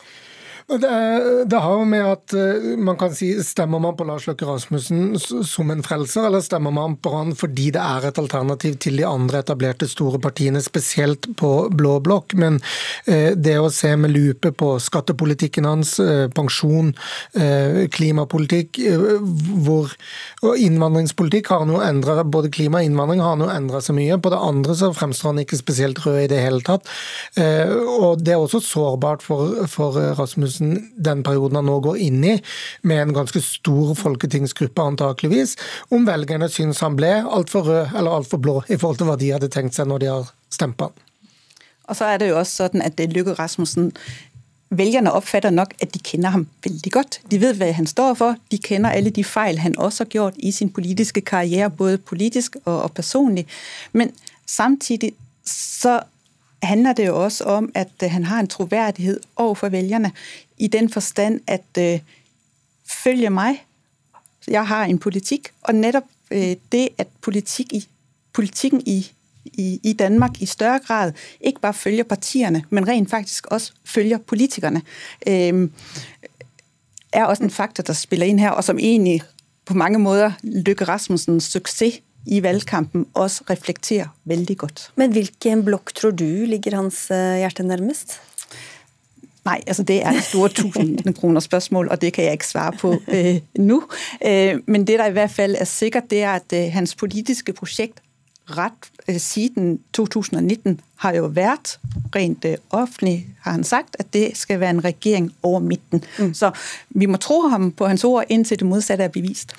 [0.67, 4.43] Det, det, har jo med at eh, man kan si stemmer man på Lars Løkke
[4.49, 8.99] Rasmussen som en frelser, eller stemmer man på han fordi det er et alternativ til
[8.99, 12.35] de andre etablerte store partiene, spesielt på blå blokk.
[12.35, 12.59] Men
[13.07, 16.91] eh, det å se med lupe på skattepolitikken hans, eh, pensjon,
[17.93, 18.77] klimapolitikk,
[19.63, 19.93] hvor
[20.43, 23.95] og innvandringspolitikk har han jo endra både klima og innvandring har han jo endra seg
[23.97, 24.19] mye.
[24.19, 26.87] På det andre så fremstår han ikke spesielt rød i det hele tatt.
[27.37, 32.23] Og det er også sårbart for, for Rasmussen Thorsen den perioden han nå går inn
[32.23, 32.35] i,
[32.83, 35.55] med en ganske stor folketingsgruppe antakeligvis,
[35.89, 39.33] om velgerne syns han ble altfor rød eller altfor blå i forhold til hva de
[39.33, 40.95] hadde tenkt seg når de har stemt han.
[41.87, 43.93] Og så er det jo også sånn at Lykke Rasmussen
[44.67, 47.21] Vælgerne oppfatter nok at de kjenner ham veldig godt.
[47.31, 48.35] De vet hva han står for.
[48.51, 52.57] De kjenner alle de feil han også har gjort i sin politiske karriere, både politisk
[52.65, 53.45] og personlig.
[53.95, 54.11] Men
[54.43, 55.13] samtidig
[55.47, 56.01] så
[56.63, 60.11] handler det jo også om at øh, han har en troverdighet overfor vælgerne
[60.57, 61.99] i den forstand at øh,
[62.85, 63.63] følge meg.
[64.47, 67.87] Jeg har en politikk, og nettopp øh, det at politikk i,
[68.33, 69.11] politikken i,
[69.45, 74.17] i, i, Danmark i større grad ikke bare følger partiene, men rent faktisk også følger
[74.17, 74.81] politikerne,
[75.27, 75.69] øh,
[77.13, 79.21] er også en faktor der spiller inn her, og som egentlig
[79.65, 84.87] på mange måter Lykke Rasmussens suksess i valgkampen også reflekterer veldig godt.
[84.99, 88.19] Men hvilken blokk tror du ligger hans eh, hjerte nærmest?
[89.47, 92.73] Nei, altså det er et store tusen kroner spørsmål, og det kan jeg ikke svare
[92.75, 93.79] på eh, nå.
[94.21, 97.53] Eh, men det der i hvert fall er sikkert, det er at eh, hans politiske
[97.53, 98.01] prosjekt
[98.57, 101.77] rett øh, siden 2019 har jo vært
[102.15, 106.03] rent øh, offentlig, har han sagt, at det skal være en regjering over midten.
[106.19, 106.33] Mm.
[106.33, 106.51] Så
[106.89, 109.53] vi må tro ham på hans ord inntil det motsatte er bevist.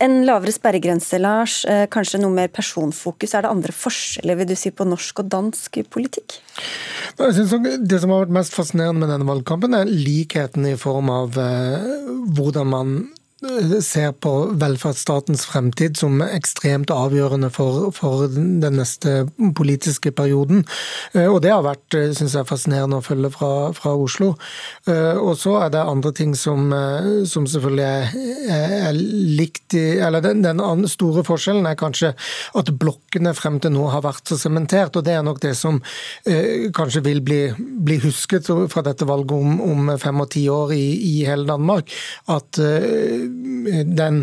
[0.00, 3.34] En lavere sperregrense, Lars, eh, kanskje noe mer personfokus.
[3.34, 6.38] Er det andre forskjeller vil du si, på norsk og dansk politikk?
[7.18, 11.84] Det som har vært mest fascinerende med denne valgkampen, er likheten i form av eh,
[12.32, 12.96] hvordan man
[13.84, 19.24] ser på velferdsstatens fremtid som ekstremt avgjørende for, for, den neste
[19.56, 20.64] politiske perioden.
[21.12, 24.32] Eh, og det har vært eh, synes jeg, fascinerende å følge fra, fra Oslo.
[24.88, 26.72] Eh, og så er det andre ting som,
[27.28, 29.00] som selvfølgelig er, er,
[29.34, 32.12] likt i Eller den, den, store forskjellen er kanskje
[32.58, 34.96] at blokkene frem til nå har vært så sementert.
[34.96, 35.80] Og det er nok det som
[36.74, 40.84] kanskje vil bli, bli, husket fra dette valget om, om fem og ti år i,
[41.08, 41.92] i hele Danmark.
[42.30, 42.58] At
[43.98, 44.20] den,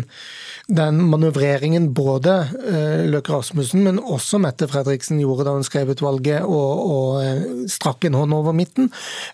[0.68, 6.02] den manøvreringen både uh, Løkke Rasmussen, men også Mette Fredriksen gjorde da hun skrev ut
[6.04, 8.90] valget og, og uh, strakk en hånd over midten,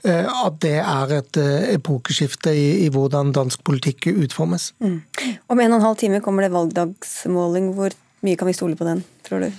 [0.06, 1.40] uh, at det er et
[1.78, 4.72] epokeskifte i, i, hvordan dansk politikk utformes.
[4.82, 5.00] Mm.
[5.48, 7.72] Om en og en halv time kommer det valgdagsmåling.
[7.78, 7.94] Hvor
[8.26, 9.52] mye kan vi stole på den, tror du?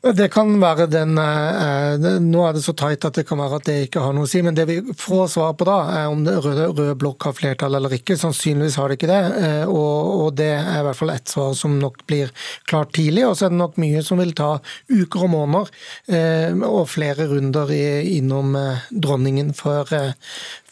[0.00, 3.66] Det kan være den eh, Nå er det så tight at det kan være at
[3.68, 4.40] det ikke har noe å si.
[4.40, 7.76] Men det vi får svar på da, er om det røde, røde blokk har flertall
[7.76, 8.16] eller ikke.
[8.16, 9.20] Sannsynligvis har det ikke det.
[9.44, 12.32] Eh, og, og det er i hvert fall ett svar som nok blir
[12.70, 13.26] klart tidlig.
[13.28, 14.54] Og så er det nok mye som vil ta
[14.88, 15.74] uker og måneder,
[16.16, 18.56] eh, og flere runder innom
[18.88, 19.90] dronningen før,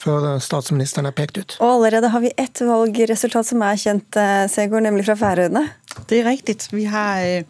[0.00, 1.58] før statsministeren er pekt ut.
[1.60, 5.66] Og allerede har vi ett valgresultat som er kjent, Segård, nemlig fra Færøyene.
[6.08, 6.56] Det er riktig.
[6.72, 7.44] Vi har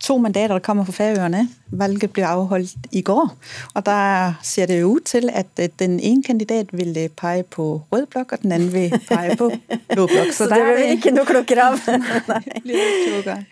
[0.00, 1.48] to mandater, der kommer fra Færøerne.
[1.70, 3.30] Valget ble avholdt i går.
[3.74, 7.82] Og der ser det jo ut til at øh, den ene kandidat vil pege på
[7.92, 9.50] rød blokk, og den andre vil pege på
[9.92, 10.32] blå blokk.
[10.36, 11.78] Så, Så det blir ikke noe klokker av.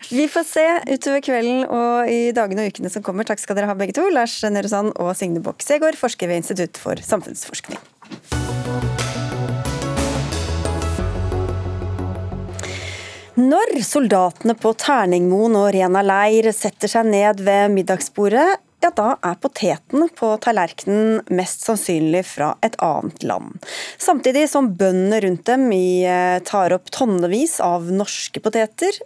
[0.09, 3.27] Vi får se utover kvelden og i dagene og ukene som kommer.
[3.29, 6.77] Takk skal dere ha begge to, Lars Nehru og Signe Bock Segård, forsker ved Institutt
[6.81, 7.79] for samfunnsforskning.
[13.39, 18.47] Når soldatene på Terningmoen og Rena leir setter seg ned ved middagsbordet,
[18.83, 23.69] ja da er poteten på tallerkenen mest sannsynlig fra et annet land.
[24.01, 28.99] Samtidig som bøndene rundt dem eh, tar opp tonnevis av norske poteter,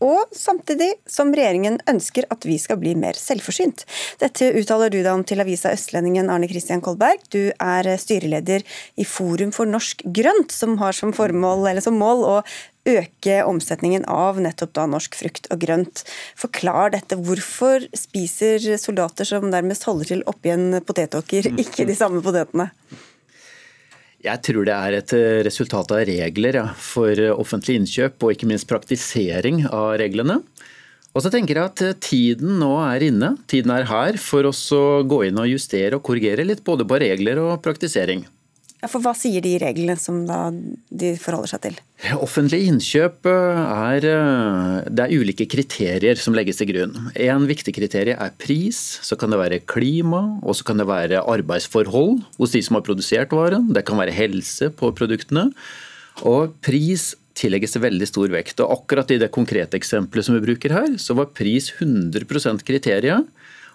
[0.00, 3.84] og samtidig som regjeringen ønsker at vi skal bli mer selvforsynt.
[4.20, 7.20] Dette uttaler du deg om til avisa Østlendingen, Arne Christian Kolberg.
[7.28, 8.64] Du er styreleder
[8.96, 12.36] i Forum for norsk grønt, som har som, formål, som mål å
[12.88, 16.04] øke omsetningen av nettopp da norsk frukt og grønt.
[16.38, 17.18] Forklar dette.
[17.20, 22.70] Hvorfor spiser soldater som nærmest holder til oppi en potetåker, ikke de samme potetene?
[24.20, 25.12] Jeg tror det er et
[25.46, 30.42] resultat av regler ja, for offentlig innkjøp, og ikke minst praktisering av reglene.
[31.10, 35.00] Og så tenker jeg at Tiden nå er inne, tiden er her for oss å
[35.08, 38.26] gå inn og justere og korrigere litt både på regler og praktisering.
[38.80, 41.78] Ja, for Hva sier de reglene som de forholder seg til?
[42.16, 46.96] Offentlig innkjøp eh, er, eh, det er ulike kriterier som legges til grunn.
[47.12, 51.20] En viktig kriterie er pris, så kan det være klima, og så kan det være
[51.28, 53.68] arbeidsforhold hos de som har produsert varen.
[53.76, 55.50] Det kan være helse på produktene.
[56.24, 58.60] Og pris tillegges veldig stor vekt.
[58.64, 63.28] Og akkurat i det konkrete eksempelet som vi bruker her, så var pris 100% kriteriet.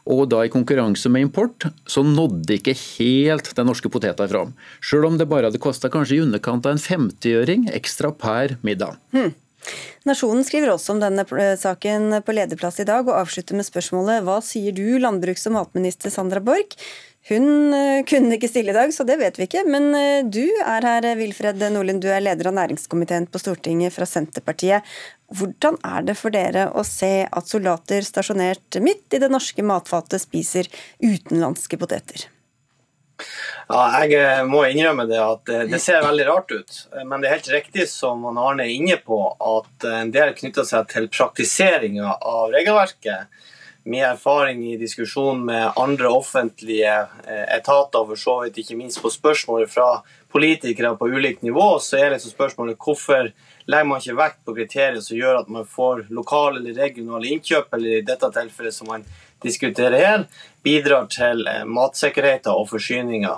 [0.05, 4.53] Og da i konkurranse med import, så nådde ikke helt den norske poteta fram.
[4.83, 8.99] Sjøl om det bare hadde kosta kanskje i underkant av en 50-øring ekstra per middag.
[9.15, 9.33] Hmm.
[10.05, 11.25] Nasjonen skriver også om denne
[11.57, 16.13] saken på lederplass i dag, og avslutter med spørsmålet hva sier du, landbruks- og matminister
[16.13, 16.77] Sandra Borch?
[17.29, 19.63] Hun eh, kunne ikke stille i dag, så det vet vi ikke.
[19.65, 22.03] Men eh, du er her, Wilfred Nordlund.
[22.03, 24.85] Du er leder av næringskomiteen på Stortinget fra Senterpartiet.
[25.33, 30.21] Hvordan er det for dere å se at soldater stasjonert midt i det norske matfatet
[30.21, 30.69] spiser
[31.01, 32.27] utenlandske poteter?
[33.65, 36.77] Ja, jeg eh, må innrømme det at eh, det ser veldig rart ut.
[37.01, 40.91] Men det er helt riktig som Arne er inne på, at en del knytter seg
[40.93, 43.33] til praktiseringa av regelverket.
[43.87, 46.93] Min erfaring i diskusjon med andre offentlige
[47.27, 49.99] eh, etater, for så vidt ikke minst på spørsmålet fra
[50.33, 53.29] politikere på ulikt nivå, så er liksom spørsmålet hvorfor
[53.69, 57.69] legger man ikke vekt på kriterier som gjør at man får lokale eller regionale innkjøp,
[57.77, 59.05] eller i dette tilfellet som man
[59.45, 60.25] diskuterer her,
[60.65, 63.37] bidrar til eh, matsikkerheten og forsyninga.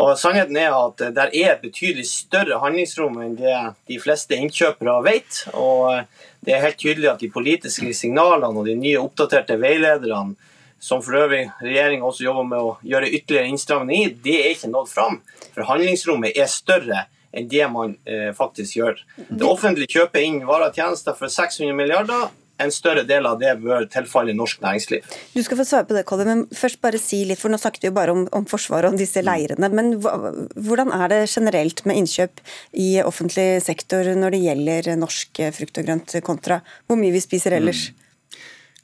[0.00, 3.56] Og Sannheten er at det er et betydelig større handlingsrom enn det
[3.90, 5.42] de fleste innkjøpere vet.
[5.52, 6.06] Og eh,
[6.46, 10.38] det er helt tydelig at de politiske signalene og de nye oppdaterte veilederne,
[10.80, 14.70] som for øvrig regjeringa også jobber med å gjøre ytterligere innstramninger i, det er ikke
[14.72, 15.18] nådd fram.
[15.52, 17.04] For handlingsrommet er større
[17.36, 19.02] enn det man eh, faktisk gjør.
[19.28, 22.30] Det offentlige kjøper inn varer og tjenester for 600 milliarder.
[22.60, 25.06] En større del av det bør tilfalle norsk næringsliv.
[25.34, 27.86] Du skal få svare på det, Kolbe, men først bare si litt, for nå snakket
[27.86, 29.70] vi jo bare om, om Forsvaret og disse leirene.
[29.72, 32.44] Men hvordan er det generelt med innkjøp
[32.76, 37.56] i offentlig sektor når det gjelder norsk frukt og grønt, kontra hvor mye vi spiser
[37.56, 37.88] ellers?
[37.90, 38.06] Mm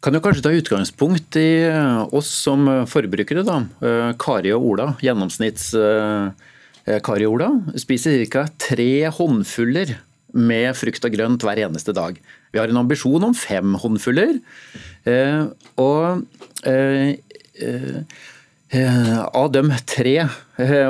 [0.07, 1.49] kan jo kanskje ta utgangspunkt i
[2.15, 3.43] oss som forbrukere.
[3.43, 3.57] da.
[3.83, 5.73] Eh, Kari og Ola, gjennomsnitts...
[7.03, 7.49] Kari og Ola
[7.83, 8.45] spiser ca.
[8.62, 9.97] tre håndfuller
[10.37, 12.18] med frukt og grønt hver eneste dag.
[12.53, 14.38] Vi har en ambisjon om fem håndfuller.
[15.09, 15.44] Eh,
[15.81, 16.25] og
[16.68, 17.16] eh,
[18.77, 20.14] av de tre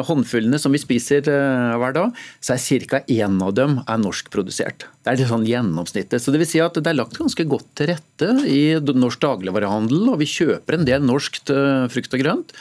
[0.08, 3.02] håndfullene som vi spiser hver dag, så er ca.
[3.04, 4.86] én av dem er norskprodusert.
[5.04, 6.22] Det er det sånn gjennomsnittet.
[6.22, 10.08] Så det vil si at det er lagt ganske godt til rette i norsk dagligvarehandel,
[10.08, 11.52] og vi kjøper en del norskt
[11.92, 12.56] frukt og grønt.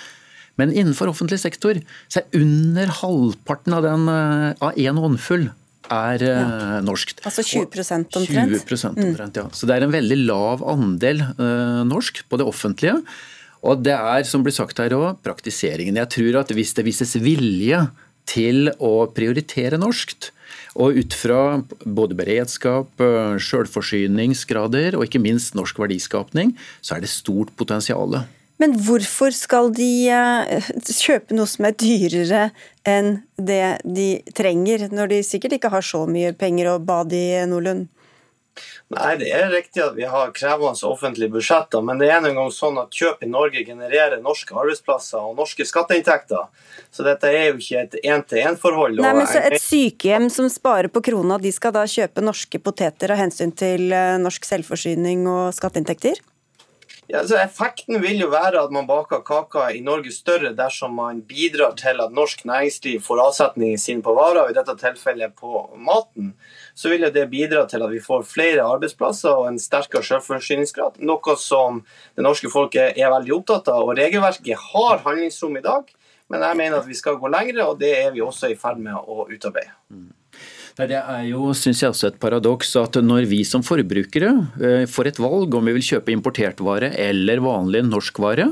[0.59, 5.49] Men innenfor offentlig sektor så er under halvparten av den eh, av én håndfull
[5.91, 6.35] er ja.
[6.41, 7.21] Eh, norskt.
[7.27, 8.57] Altså 20% omtrent?
[8.65, 9.45] 20% omtrent, ja.
[9.53, 12.99] Så det er en veldig lav andel uh, norsk på det offentlige.
[13.65, 15.97] Og det er, som blir sagt her òg, praktiseringen.
[16.01, 17.81] Jeg tror at hvis det vises vilje
[18.29, 20.31] til å prioritere norskt,
[20.75, 21.41] og ut fra
[21.87, 22.99] både beredskap,
[23.39, 26.51] selvforsyningsgrader og ikke minst norsk verdiskapning,
[26.83, 28.17] så er det stort potensial.
[28.61, 32.45] Men hvorfor skal de eh, kjøpe noe som er dyrere
[32.87, 37.43] enn det de trenger, når de sikkert ikke har så mye penger å bade i,
[37.51, 37.89] Nordlund?
[38.93, 42.51] Nei, det er riktig at vi har krevende offentlige budsjetter, men det er en gang
[42.53, 46.45] sånn at kjøp i Norge genererer norske arbeidsplasser og norske skatteinntekter.
[46.93, 49.01] Så dette er jo ikke et én-til-én-forhold.
[49.01, 53.11] Nei, men så Et sykehjem som sparer på krona, de skal da kjøpe norske poteter
[53.11, 56.21] av hensyn til eh, norsk selvforsyning og skatteinntekter?
[57.07, 61.19] Ja, altså effekten vil jo være at man baker kaka i Norge større dersom man
[61.29, 65.67] bidrar til at norsk næringsliv får avsetningen sin på varer, og i dette tilfellet på
[65.77, 66.33] maten.
[66.73, 70.97] Så vil jo det bidra til at vi får flere arbeidsplasser og en sterkere selvforsyningsgrad.
[71.05, 71.83] Noe som
[72.17, 73.85] det norske folket er veldig opptatt av.
[73.85, 75.93] Og regelverket har handlingsrom i dag,
[76.33, 78.81] men jeg mener at vi skal gå lengre, og det er vi også i ferd
[78.81, 79.77] med å utarbeide.
[80.75, 80.89] Mm.
[80.89, 85.07] Det er jo, synes jeg også et paradoks at når vi som forbrukere eh, får
[85.07, 88.49] et valg om vi vil kjøpe importert vare eller vanlig norsk vare,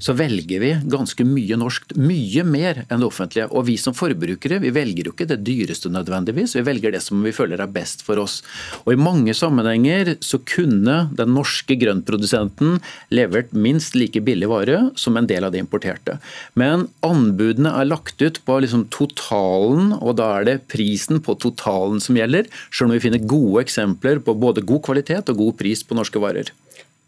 [0.00, 3.48] så velger vi ganske mye norsk, mye mer enn det offentlige.
[3.52, 7.20] Og vi som forbrukere vi velger jo ikke det dyreste nødvendigvis, vi velger det som
[7.24, 8.38] vi føler er best for oss.
[8.86, 12.80] Og I mange sammenhenger så kunne den norske grøntprodusenten
[13.12, 16.16] levert minst like billig vare som en del av det importerte.
[16.56, 21.65] Men anbudene er lagt ut på liksom totalen, og da er det prisen på totalen
[21.66, 25.58] totalen som gjelder, selv om vi finner gode eksempler på både god kvalitet og god
[25.58, 26.52] pris på norske varer.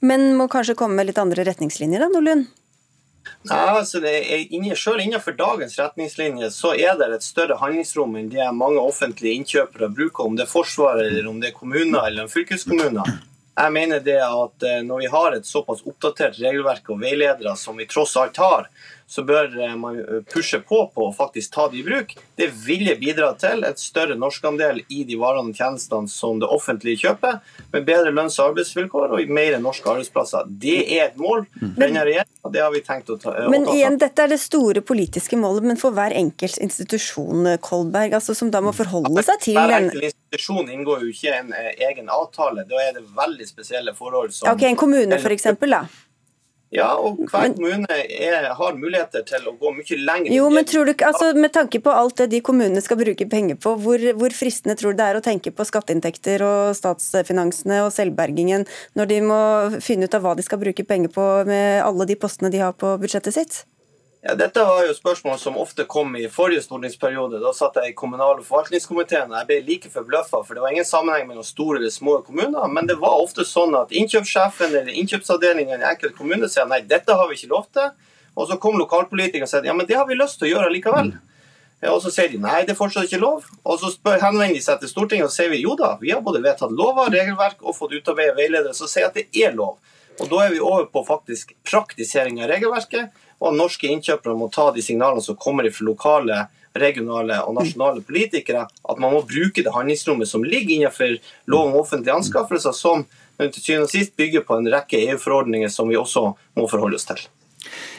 [0.00, 2.48] Men må kanskje komme med litt andre retningslinjer da, Nordlund?
[3.44, 8.16] Nei, altså det er inne, Selv innenfor dagens retningslinjer så er det et større handlingsrom
[8.16, 12.08] enn det mange offentlige innkjøpere bruker, om det er Forsvaret, eller om det er kommuner
[12.08, 13.18] eller fylkeskommuner.
[13.58, 17.76] Jeg mener det at eh, Når vi har et såpass oppdatert regelverk og veiledere som
[17.76, 18.68] vi tross alt har,
[19.08, 22.14] så bør eh, man eh, pushe på på å faktisk ta det i bruk.
[22.36, 27.06] Det ville bidra til et større norskandel i de varene og tjenestene som det offentlige
[27.06, 27.38] kjøper,
[27.72, 30.50] med bedre lønns- og arbeidsvilkår og mer norske arbeidsplasser.
[30.60, 33.32] Det er et mål for denne regjeringen, og det har vi tenkt å ta.
[33.46, 37.54] Å men ta igjen, dette er det store politiske målet, men for hver enkelt institusjon,
[37.64, 41.54] Kolberg, altså, som da må forholde seg til Hver enkelt institusjon inngår jo ikke en
[41.56, 42.66] eh, egen avtale.
[42.68, 45.86] Da er det veldig spesielle forhold som Ok, En kommune f.eks., da?
[46.74, 50.32] Ja, og hver kommune er, har muligheter til å gå mye lenger.
[50.36, 53.24] Jo, men tror du ikke, altså Med tanke på alt det de kommunene skal bruke
[53.30, 57.80] penger på, hvor, hvor fristende tror du det er å tenke på skatteinntekter og statsfinansene
[57.86, 58.66] og selvbergingen
[58.98, 59.40] når de må
[59.84, 62.76] finne ut av hva de skal bruke penger på med alle de postene de har
[62.76, 63.60] på budsjettet sitt?
[64.28, 67.38] Ja, dette var jo spørsmål som ofte kom i forrige stortingsperiode.
[67.40, 69.30] Da satt jeg i kommunal- og forvaltningskomiteen.
[69.32, 72.66] Jeg ble like forbløffa, for det var ingen sammenheng mellom store eller små kommuner.
[72.68, 76.82] Men det var ofte sånn at innkjøpssjefen eller innkjøpsavdelingen i en enkelt kommune sier nei,
[76.84, 77.88] dette har vi ikke lov til.
[78.36, 80.74] Og så kom lokalpolitikeren og sier ja, men det har vi lyst til å gjøre
[80.76, 81.14] likevel.
[81.88, 83.46] Og så sier de nei, det er fortsatt ikke lov.
[83.64, 86.20] Og så spør, henvender de seg til Stortinget og sier vi jo da, vi har
[86.20, 89.78] både vedtatt lover, regelverk og fått utarbeidet veiledere som sier at det er lov.
[90.18, 94.48] Og Da er vi over på faktisk praktisering av regelverket og at norske innkjøpere må
[94.54, 96.38] ta de signalene som kommer fra lokale,
[96.78, 101.16] regionale og nasjonale politikere, at man må bruke det handlingsrommet som ligger innenfor
[101.50, 103.06] lov om offentlige anskaffelser, som
[103.38, 106.24] til syvende og sist bygger på en rekke EU-forordninger som vi også
[106.58, 107.20] må forholde oss til.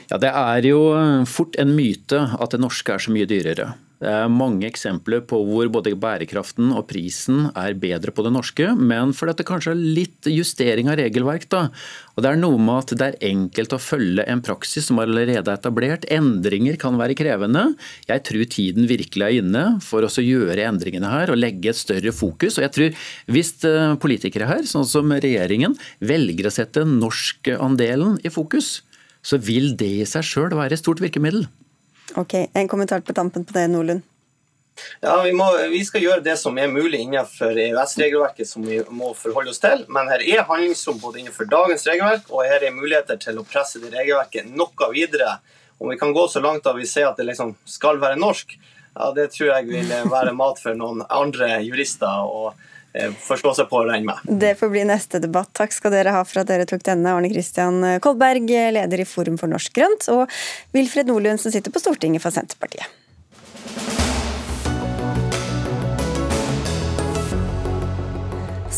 [0.10, 0.82] Ja, Det er jo
[1.28, 3.74] fort en myte at det norske er så mye dyrere.
[4.00, 8.70] Det er mange eksempler på hvor både bærekraften og prisen er bedre på det norske,
[8.80, 11.50] men fordi det kanskje er litt justering av regelverk.
[11.52, 11.66] da.
[12.16, 15.52] Og Det er noe med at det er enkelt å følge en praksis som allerede
[15.52, 16.08] er etablert.
[16.08, 17.76] Endringer kan være krevende.
[18.08, 21.80] Jeg tror tiden virkelig er inne for oss å gjøre endringene her og legge et
[21.80, 22.56] større fokus.
[22.56, 28.32] Og jeg tror Hvis eh, politikere her, sånn som regjeringen, velger å sette norskandelen i
[28.32, 28.80] fokus,
[29.22, 31.50] så vil det i seg sjøl være et stort virkemiddel.
[32.16, 34.02] Ok, En kommentar på tampen på det, Nordlund?
[35.02, 39.12] Ja, vi, må, vi, skal gjøre det som er mulig innenfor EØS-regelverket som vi må
[39.18, 39.84] forholde oss til.
[39.92, 43.82] Men her er handlingsrom både innenfor dagens regelverk og her er muligheter til å presse
[43.84, 45.38] det regelverket noe videre.
[45.80, 48.56] Om vi kan gå så langt at vi ser at det liksom skal være norsk,
[48.96, 52.26] ja, det tror jeg vil være mat for noen andre jurister.
[52.26, 52.56] og
[53.22, 54.40] forstå seg på å regne med.
[54.42, 55.52] Det får bli neste debatt.
[55.58, 57.14] Takk skal dere ha for at dere tok denne.
[57.14, 60.26] Arne Kristian Kolberg, leder i Forum for norsk grønt, og
[60.76, 62.90] Wilfred Nordlund, som sitter på Stortinget for Senterpartiet.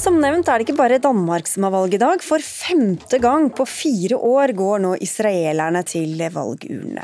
[0.02, 2.24] Som nevnt er det ikke bare Danmark som har valg i dag.
[2.26, 7.04] For femte gang på fire år går nå israelerne til valgurnene.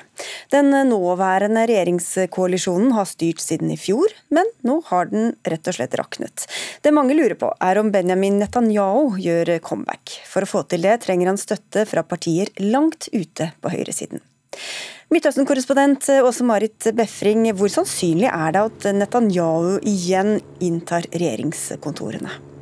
[0.50, 5.93] Den nåværende regjeringskoalisjonen har styrt siden i fjor, men nå har den rett og slett
[6.02, 6.48] raknet.
[6.82, 10.18] Det mange lurer på er om Benjamin Netanyahu gjør comeback.
[10.26, 14.26] For å få til det trenger han støtte fra partier langt ute på høyresiden.
[15.14, 22.57] Midtøsten-korrespondent Åse Marit Befring, hvor sannsynlig er det at Netanyahu igjen inntar regjeringskontorene?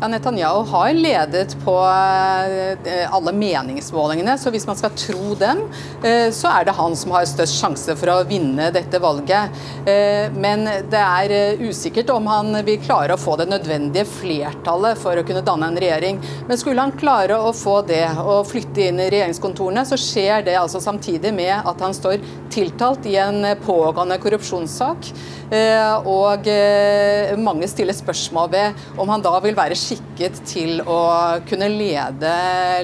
[0.00, 5.64] Ja, Netanyahu har ledet på eh, alle meningsmålingene, så hvis man skal tro dem,
[6.06, 9.58] eh, så er det han som har størst sjanse for å vinne dette valget.
[9.90, 15.18] Eh, men det er usikkert om han vil klare å få det nødvendige flertallet for
[15.18, 16.22] å kunne danne en regjering.
[16.46, 20.60] Men skulle han klare å få det og flytte inn i regjeringskontorene, så skjer det
[20.62, 22.22] altså samtidig med at han står
[22.54, 25.10] tiltalt i en pågående korrupsjonssak.
[25.48, 26.48] Og
[27.40, 30.98] mange stiller spørsmål ved om han da vil være skikket til å
[31.48, 32.32] kunne lede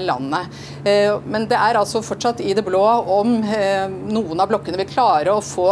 [0.05, 0.59] landet.
[0.84, 2.82] Eh, men det er altså fortsatt i det blå
[3.18, 5.68] om eh, noen av blokkene vil klare å få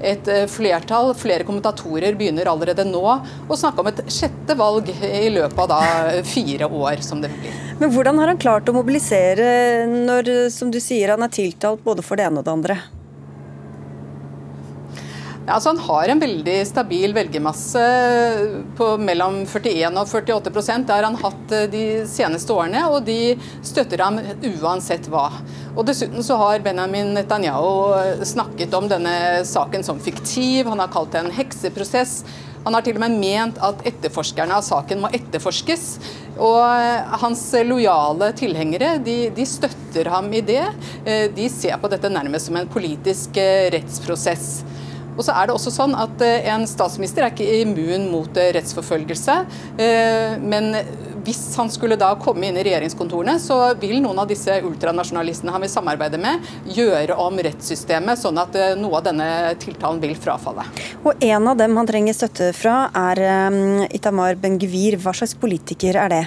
[0.00, 1.12] et eh, flertall.
[1.18, 6.22] Flere kommentatorer begynner allerede nå å snakke om et sjette valg i løpet av da
[6.26, 7.54] fire år, som det blir.
[7.80, 12.04] Men hvordan har han klart å mobilisere når, som du sier, han er tiltalt både
[12.06, 12.78] for det ene og det andre?
[15.46, 17.82] Altså, han har en veldig stabil velgermasse
[18.78, 20.88] på mellom 41 og 48 prosent.
[20.88, 24.18] Det har han hatt eh, de seneste årene, og de støtter ham
[24.58, 25.28] uansett hva.
[25.76, 30.90] Og Dessuten så har Benjamin Netanyahu eh, snakket om denne saken som fiktiv, han har
[30.90, 32.18] kalt det en hekseprosess.
[32.66, 35.84] Han har til og med ment at etterforskerne av saken må etterforskes.
[36.42, 40.64] Og eh, hans lojale tilhengere de, de støtter ham i det.
[41.38, 43.38] De ser på dette nærmest som en politisk
[43.70, 44.56] rettsprosess.
[45.16, 48.52] Og så er det også sånn at eh, En statsminister er ikke immun mot eh,
[48.56, 49.36] rettsforfølgelse.
[49.82, 50.70] Eh, men
[51.26, 55.64] hvis han skulle da komme inn i regjeringskontorene, så vil noen av disse ultranasjonalistene han
[55.64, 60.68] vil samarbeide med, gjøre om rettssystemet, sånn at noe av denne tiltalen vil frafalle.
[61.02, 65.00] Og En av dem han trenger støtte fra, er Itamar Ben-Gvir.
[65.02, 66.24] Hva slags politiker er det?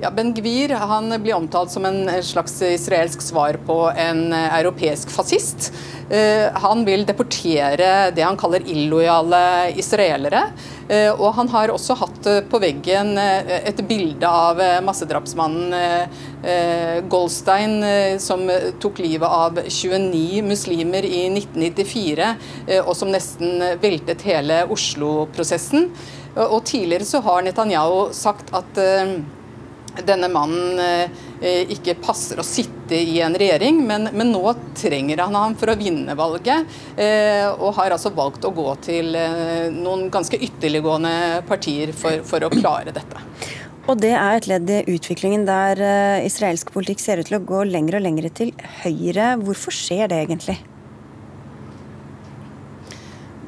[0.00, 5.72] Ja, Ben Gvir han blir omtalt som en slags israelsk svar på en europeisk fascist.
[6.10, 10.44] Eh, han vil deportere det han kaller illojale israelere.
[10.88, 15.74] Eh, og han har også hatt på veggen eh, et bilde av massedrapsmannen
[17.10, 17.82] Goldstein,
[18.22, 18.44] som
[18.78, 22.28] tok livet av 29 muslimer i 1994,
[22.84, 25.88] og som nesten veltet hele Oslo-prosessen.
[26.46, 28.78] Og tidligere så har Netanyahu sagt at
[30.06, 35.36] denne mannen eh, ikke passer å sitte i en regjering, men, men nå trenger han
[35.38, 36.78] ham for å vinne valget.
[36.96, 42.46] Eh, og har altså valgt å gå til eh, noen ganske ytterliggående partier for, for
[42.46, 43.26] å klare dette.
[43.88, 45.80] Og det er et ledd i utviklingen der
[46.20, 49.38] israelsk politikk ser ut til å gå lenger og lenger til høyre.
[49.40, 50.58] Hvorfor skjer det egentlig?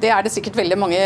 [0.01, 0.99] Det er det sikkert veldig mange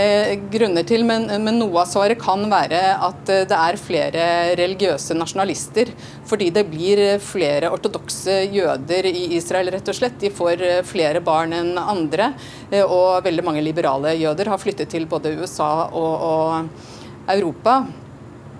[0.53, 5.17] grunner til, men, men, noe av svaret kan være at eh, det er flere religiøse
[5.17, 5.91] nasjonalister.
[6.29, 10.15] Fordi det blir flere ortodokse jøder i Israel, rett og slett.
[10.21, 12.31] De får eh, flere barn enn andre.
[12.69, 17.81] Eh, og veldig mange liberale jøder har flyttet til både USA og, og Europa.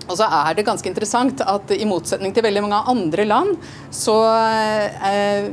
[0.06, 3.54] Og så er det ganske interessant at i motsetning til veldig mange andre land,
[3.94, 4.14] så
[5.10, 5.48] eh,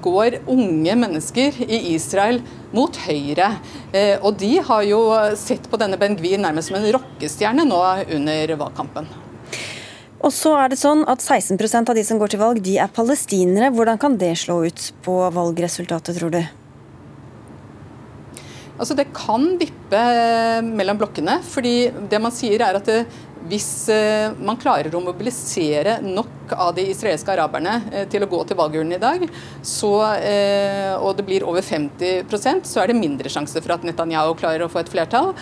[0.00, 2.40] går unge mennesker i Israel
[2.72, 3.52] mot høyre.
[3.92, 5.02] Eh, og de har jo
[5.36, 7.80] sett på denne Ben Gvir nærmest som en rockestjerne nå
[8.16, 9.10] under valgkampen.
[10.20, 12.92] Og så er det sånn at 16% av de som går til valg, de er
[12.92, 13.72] palestinere.
[13.72, 16.42] Hvordan kan det slå ut på valgresultatet, tror du?
[18.80, 20.02] Altså Det kan vippe
[20.64, 21.40] mellom blokkene.
[21.44, 23.04] fordi det man sier er at det,
[23.48, 28.40] hvis eh, man klarer å mobilisere nok av de israelske araberne eh, til å gå
[28.46, 29.24] til valgurnen i dag,
[29.64, 34.34] så, eh, og det blir over 50% så er det mindre sjanse for at Netanyahu
[34.40, 35.32] klarer å få et flertall.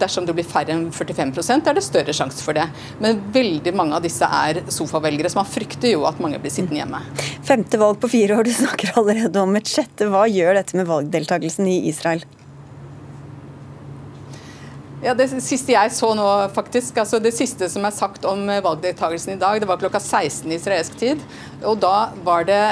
[0.00, 2.66] Dersom det blir færre enn 45% er det større sjanse for det.
[3.02, 6.82] Men veldig mange av disse er sofavelgere, så man frykter jo at mange blir sittende
[6.82, 7.02] hjemme.
[7.44, 10.08] Femte valg på fire år, du snakker allerede om et sjette.
[10.10, 12.24] Hva gjør dette med valgdeltakelsen i Israel?
[15.04, 16.24] Ja, Det siste jeg så nå,
[16.56, 20.48] faktisk, altså det siste som er sagt om valgdeltakelsen i dag, det var klokka 16
[20.48, 21.20] i israelsk tid.
[21.60, 22.62] Og da var det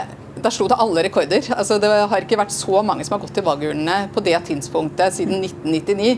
[0.43, 1.45] da slo det alle rekorder.
[1.53, 5.19] Altså, det har ikke vært så mange som har gått til valgurnene på det tidspunktet
[5.19, 6.15] siden 1999.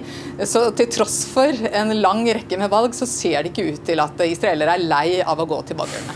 [0.47, 4.05] Så til tross for en lang rekke med valg, så ser det ikke ut til
[4.05, 6.15] at israelere er lei av å gå til valgurnene.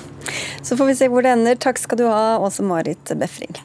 [0.63, 1.59] Så får vi se hvor det ender.
[1.59, 3.59] Takk skal du ha, Åse Marit Befring.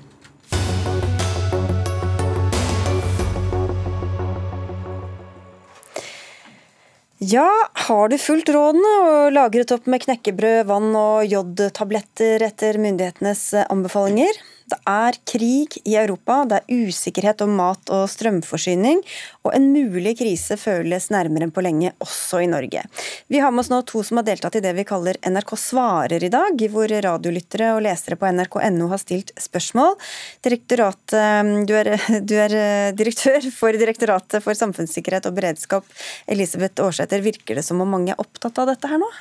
[7.24, 13.44] Ja, har du fulgt rådene og lagret opp med knekkebrød, vann og jodtabletter etter myndighetenes
[13.64, 14.40] anbefalinger?
[14.70, 19.02] Det er krig i Europa, det er usikkerhet om mat og strømforsyning,
[19.44, 22.86] og en mulig krise føles nærmere enn på lenge, også i Norge.
[23.32, 26.24] Vi har med oss nå to som har deltatt i det vi kaller NRK svarer
[26.24, 29.98] i dag, hvor radiolyttere og lesere på nrk.no har stilt spørsmål.
[30.44, 31.94] Du er,
[32.30, 32.58] du er
[32.96, 35.88] direktør for Direktoratet for samfunnssikkerhet og beredskap,
[36.30, 37.24] Elisabeth Aarsæter.
[37.26, 39.12] Virker det som om mange er opptatt av dette her nå?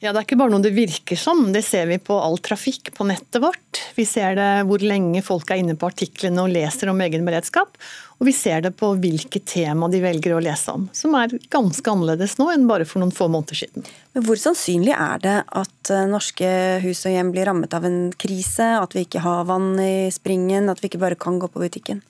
[0.00, 2.88] Ja, Det er ikke bare noe det virker som, det ser vi på all trafikk
[2.96, 3.82] på nettet vårt.
[3.92, 7.76] Vi ser det hvor lenge folk er inne på artiklene og leser om egen beredskap.
[8.16, 11.92] Og vi ser det på hvilke tema de velger å lese om, som er ganske
[11.92, 13.84] annerledes nå enn bare for noen få måneder siden.
[14.16, 16.48] Men Hvor sannsynlig er det at eh, norske
[16.84, 20.72] hus og hjem blir rammet av en krise, at vi ikke har vann i springen,
[20.72, 22.00] at vi ikke bare kan gå på butikken?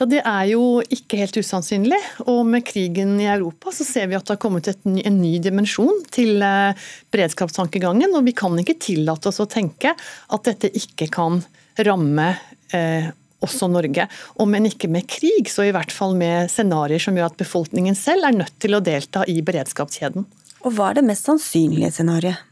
[0.00, 2.00] Ja, Det er jo ikke helt usannsynlig.
[2.26, 5.36] Og med krigen i Europa så ser vi at det har kommet ny, en ny
[5.42, 6.84] dimensjon til eh,
[7.14, 8.14] beredskapstankegangen.
[8.16, 11.42] Og vi kan ikke tillate oss å tenke at dette ikke kan
[11.82, 12.28] ramme
[12.74, 13.10] eh,
[13.42, 14.06] også Norge.
[14.42, 17.98] Om en ikke med krig, så i hvert fall med scenarioer som gjør at befolkningen
[17.98, 20.26] selv er nødt til å delta i beredskapskjeden.
[20.62, 22.48] Og Hva er det mest sannsynlige scenarioet?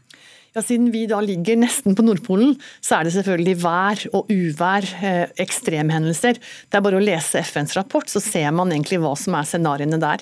[0.51, 4.83] Ja, Siden vi da ligger nesten på Nordpolen, så er det selvfølgelig vær og uvær,
[4.99, 6.35] eh, ekstremhendelser.
[6.67, 9.97] Det er bare å lese FNs rapport, så ser man egentlig hva som er scenarioene
[10.01, 10.19] der.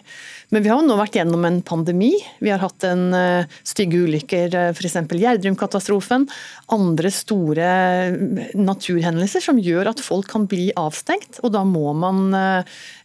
[0.51, 2.11] Men vi har jo nå vært gjennom en pandemi.
[2.39, 4.99] Vi har hatt en uh, stygge ulykker, uh, f.eks.
[5.09, 6.29] Gjerdrum-katastrofen.
[6.77, 7.73] Andre store
[8.53, 11.41] naturhendelser som gjør at folk kan bli avstengt.
[11.41, 12.29] Og da må man,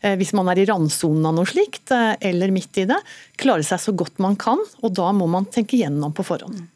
[0.05, 1.89] hvis man er i randsonen av noe slikt,
[2.21, 3.01] eller midt i det,
[3.41, 4.61] klare seg så godt man kan.
[4.85, 6.74] Og da må man tenke gjennom på forhånd.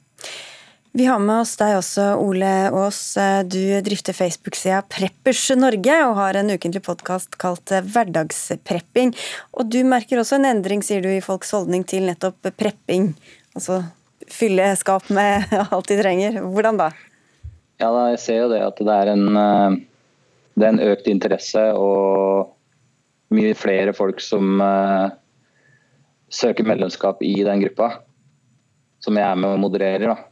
[0.99, 2.99] Vi har med oss deg også, Ole Aas.
[3.47, 9.13] Du drifter Facebook-sida Preppers Norge og har en ukentlig podkast kalt Hverdagsprepping.
[9.55, 13.13] Og du merker også en endring, sier du, i folks holdning til nettopp prepping.
[13.55, 13.77] Altså
[14.27, 15.47] fylle skap med
[15.77, 16.41] alt de trenger.
[16.43, 16.89] Hvordan da?
[17.79, 19.77] Ja, Jeg ser jo det at det er en, eh,
[20.59, 25.15] det er en økt interesse og mye flere folk som uh,
[26.27, 27.93] søker medlemskap i den gruppa.
[28.99, 30.09] Som jeg er med og modererer.
[30.17, 30.28] da.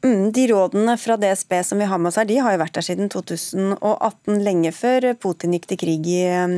[0.00, 2.78] Mm, de rådene fra DSB som vi har med oss her, de har jo vært
[2.78, 6.54] der siden 2018, lenge før Putin gikk til krig i um,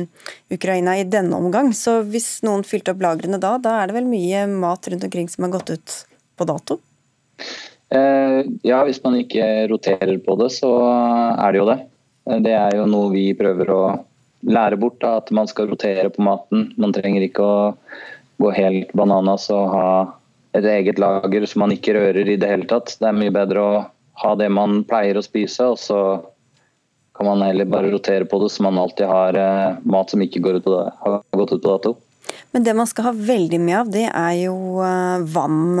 [0.53, 1.73] Ukraina i denne omgang.
[1.75, 5.27] Så hvis noen fylte opp lagrene da, da er det vel mye mat rundt omkring
[5.31, 5.97] som har gått ut
[6.39, 6.79] på dato?
[7.93, 10.71] Eh, ja, hvis man ikke roterer på det, så
[11.35, 11.79] er det jo det.
[12.29, 13.83] Eh, det er jo noe vi prøver å
[14.43, 16.71] lære bort, da, at man skal rotere på maten.
[16.79, 17.59] Man trenger ikke å
[18.41, 19.87] gå helt bananas og ha
[20.53, 22.95] et eget lager som man ikke rører i det hele tatt.
[22.99, 23.73] Det er mye bedre å
[24.23, 25.99] ha det man pleier å spise, og så
[27.17, 30.41] kan man heller bare rotere på det så man alltid har eh, mat som ikke
[30.41, 31.95] går ut på det, har gått ut på dato.
[32.53, 35.79] Men det man skal ha veldig mye av, det er jo uh, vann.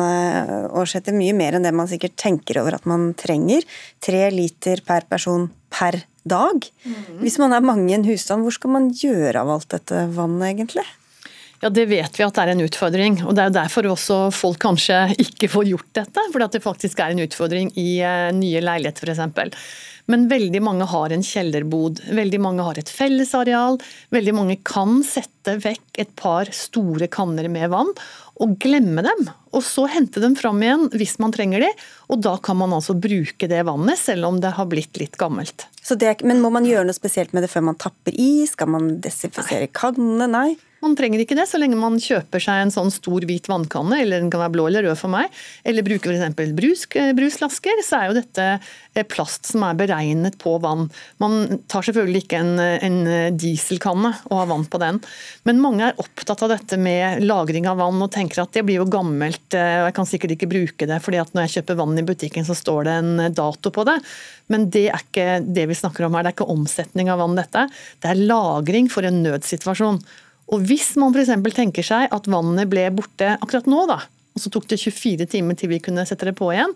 [0.73, 3.65] og setter mye mer enn det man sikkert tenker over at man trenger.
[4.03, 6.67] Tre liter per person per dag.
[6.83, 7.21] Mm.
[7.21, 10.49] Hvis man er mange i en husstand, hvor skal man gjøre av alt dette vannet
[10.51, 10.85] egentlig?
[11.63, 13.21] Ja, Det vet vi at det er en utfordring.
[13.23, 16.23] og Det er derfor også folk kanskje ikke får gjort dette.
[16.33, 19.55] Fordi at det faktisk er en utfordring i eh, nye leiligheter f.eks.
[20.11, 22.01] Men veldig mange har en kjellerbod.
[22.11, 23.79] Veldig mange har et fellesareal.
[24.11, 27.93] Veldig mange kan sette vekk et par store kanner med vann
[28.43, 29.23] og glemme dem.
[29.55, 31.71] Og så hente dem fram igjen hvis man trenger de.
[32.11, 35.69] Og da kan man altså bruke det vannet, selv om det har blitt litt gammelt.
[35.79, 38.43] Det, men må man gjøre noe spesielt med det før man tapper i?
[38.51, 40.27] Skal man desinfisere kannene?
[40.27, 40.47] Nei.
[40.83, 44.19] Man trenger ikke det så lenge man kjøper seg en sånn stor hvit vannkanne, eller
[44.19, 45.31] den kan være blå eller rød for meg,
[45.63, 46.53] eller bruker f.eks.
[46.57, 50.89] Brus, eh, bruslasker, så er jo dette eh, plast som er beregnet på vann.
[51.23, 52.99] Man tar selvfølgelig ikke en, en
[53.39, 54.99] dieselkanne og har vann på den,
[55.47, 58.81] men mange er opptatt av dette med lagring av vann og tenker at det blir
[58.81, 61.79] jo gammelt, eh, og jeg kan sikkert ikke bruke det, fordi at når jeg kjøper
[61.79, 63.97] vann i butikken så står det en dato på det.
[64.51, 67.39] Men det er ikke det vi snakker om her, det er ikke omsetning av vann
[67.39, 67.65] dette.
[68.03, 70.01] Det er lagring for en nødsituasjon.
[70.51, 71.31] Og Hvis man f.eks.
[71.55, 74.01] tenker seg at vannet ble borte akkurat nå, da,
[74.33, 76.73] og så tok det 24 timer til vi kunne sette det på igjen,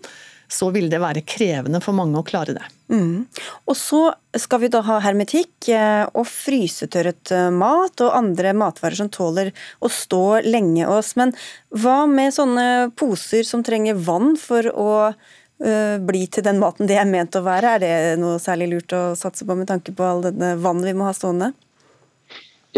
[0.48, 2.64] så vil det være krevende for mange å klare det.
[2.88, 3.26] Mm.
[3.68, 4.00] Og så
[4.40, 9.52] skal vi da ha hermetikk eh, og frysetørret eh, mat og andre matvarer som tåler
[9.84, 11.12] å stå lenge oss.
[11.20, 11.34] Men
[11.76, 12.66] hva med sånne
[12.96, 17.44] poser som trenger vann for å uh, bli til den maten det er ment å
[17.44, 17.76] være?
[17.76, 20.96] Er det noe særlig lurt å satse på med tanke på all denne vannet vi
[20.96, 21.52] må ha stående?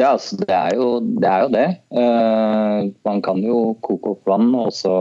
[0.01, 1.66] Ja, altså, det, er jo, det, er jo det.
[1.92, 4.94] Uh, man kan jo koke opp vann også,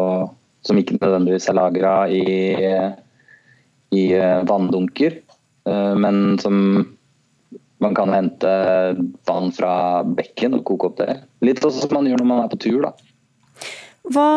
[0.67, 2.23] som ikke nødvendigvis er lagra i,
[3.95, 5.21] i uh, vanndunker,
[5.69, 6.57] uh, men som
[7.79, 8.49] man kan hente
[9.29, 11.21] vann fra bekken og koke opp det.
[11.47, 12.89] Litt sånn som man gjør når man er på tur.
[12.89, 13.69] da.
[14.11, 14.29] Hva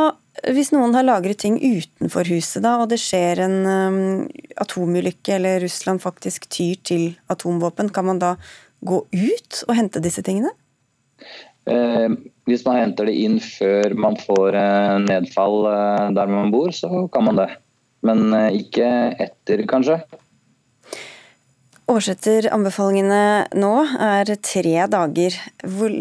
[0.50, 3.98] hvis noen har lagret ting utenfor huset, da, og det skjer en um,
[4.62, 8.32] atomulykke, eller Russland faktisk tyr til atomvåpen, kan man da
[8.82, 10.52] gå ut og hente disse tingene?
[11.70, 12.08] Eh,
[12.50, 17.06] hvis man henter det inn før man får eh, nedfall eh, der man bor, så
[17.12, 17.48] kan man det.
[18.06, 18.88] Men eh, ikke
[19.22, 20.00] etter, kanskje.
[21.92, 23.72] Årsetter anbefalingene nå
[24.02, 25.38] er tre dager.
[25.62, 25.94] Hvor,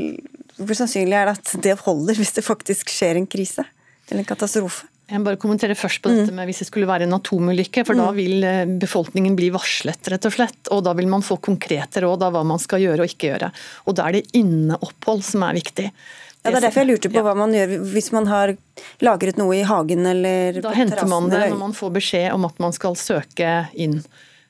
[0.58, 3.66] hvor sannsynlig er det at det holder hvis det faktisk skjer en krise
[4.10, 4.91] eller en katastrofe?
[5.12, 6.38] Jeg må bare kommentere først på dette mm.
[6.40, 7.84] med hvis det skulle være en atomulykke.
[7.84, 8.02] For mm.
[8.02, 10.72] da vil eh, befolkningen bli varslet, rett og slett.
[10.72, 13.52] Og da vil man få konkrete råd av hva man skal gjøre og ikke gjøre.
[13.92, 15.90] Og da er det inneopphold som er viktig.
[15.92, 18.56] Ja, Det er derfor jeg lurte på hva man gjør hvis man har
[19.04, 20.62] lagret noe i hagen eller.
[20.64, 24.00] Da henter man det når man får beskjed om at man skal søke inn.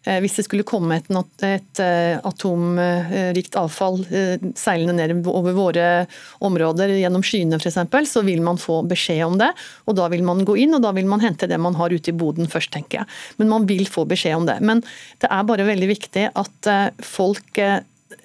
[0.03, 1.09] Eh, hvis det skulle komme et,
[1.45, 5.89] et eh, atomrikt avfall eh, seilende ned over våre
[6.41, 7.77] områder gjennom skyene f.eks.,
[8.09, 9.51] så vil man få beskjed om det.
[9.85, 12.09] og Da vil man gå inn og da vil man hente det man har ute
[12.09, 13.11] i boden først, tenker jeg.
[13.37, 14.57] Men man vil få beskjed om det.
[14.65, 14.81] Men
[15.21, 16.71] det er bare veldig viktig at
[17.05, 17.61] folk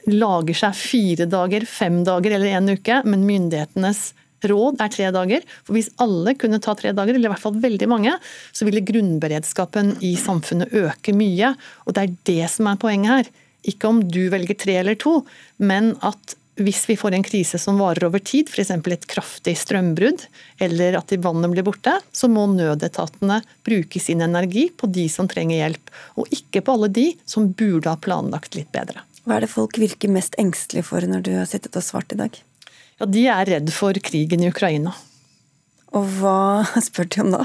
[0.07, 4.09] lager seg fire dager, fem dager eller en uke, men myndighetenes
[4.45, 5.45] råd er tre dager.
[5.64, 8.16] For hvis alle kunne ta tre dager, eller i hvert fall veldig mange,
[8.53, 11.55] så ville grunnberedskapen i samfunnet øke mye.
[11.87, 13.30] Og det er det som er poenget her.
[13.66, 15.20] Ikke om du velger tre eller to,
[15.59, 18.70] men at hvis vi får en krise som varer over tid, f.eks.
[18.70, 20.24] et kraftig strømbrudd
[20.64, 25.61] eller at vannet blir borte, så må nødetatene bruke sin energi på de som trenger
[25.61, 29.05] hjelp, og ikke på alle de som burde ha planlagt litt bedre.
[29.26, 32.20] Hva er det folk virker mest engstelige for når du har sittet og svart i
[32.24, 32.41] dag?
[33.01, 34.95] Ja, De er redd for krigen i Ukraina.
[35.97, 37.45] Og hva spør de om da?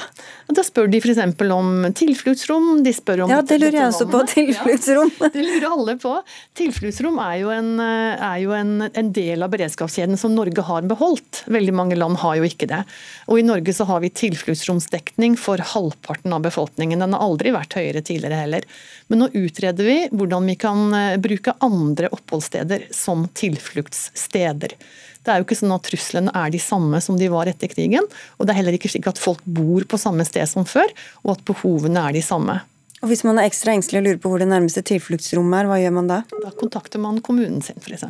[0.51, 1.19] Da spør de f.eks.
[1.53, 2.69] om tilfluktsrom.
[2.83, 4.23] De spør om Ja, det lurer jeg også på.
[4.31, 5.11] Tilfluktsrom.
[5.21, 6.13] Ja, det lurer alle på.
[6.57, 11.43] Tilfluktsrom er jo, en, er jo en, en, del av beredskapskjeden som Norge har beholdt.
[11.53, 12.81] Veldig mange land har jo ikke det.
[13.29, 17.05] Og i Norge så har vi tilfluktsromsdekning for halvparten av befolkningen.
[17.05, 18.67] Den har aldri vært høyere tidligere heller.
[19.11, 24.75] Men nå utreder vi hvordan vi kan eh, bruke andre oppholdssteder som tilfluktssteder.
[25.21, 28.07] Det er jo ikke sånn at Truslene er de samme som de var etter krigen.
[28.39, 30.89] Og det er heller ikke slik at folk bor på samme sted som før,
[31.25, 32.57] og at behovene er de samme.
[33.01, 35.79] Og Hvis man er ekstra engstelig og lurer på hvor det nærmeste tilfluktsrommet er, hva
[35.81, 36.21] gjør man da?
[36.43, 38.05] Da kontakter man kommunen sin, f.eks.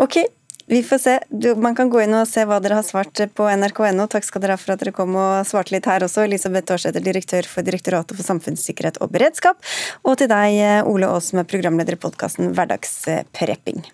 [0.00, 0.16] Ok,
[0.66, 1.18] vi får se.
[1.28, 4.06] Du, man kan gå inn og se hva dere har svart på nrk.no.
[4.08, 6.24] Takk skal dere ha for at dere kom og svarte litt her også.
[6.24, 9.60] Elisabeth Aarsæter, direktør for Direktoratet for samfunnssikkerhet og beredskap.
[10.08, 13.84] Og til deg, Ole Aas, som er programleder i podkasten Hverdagsprepping.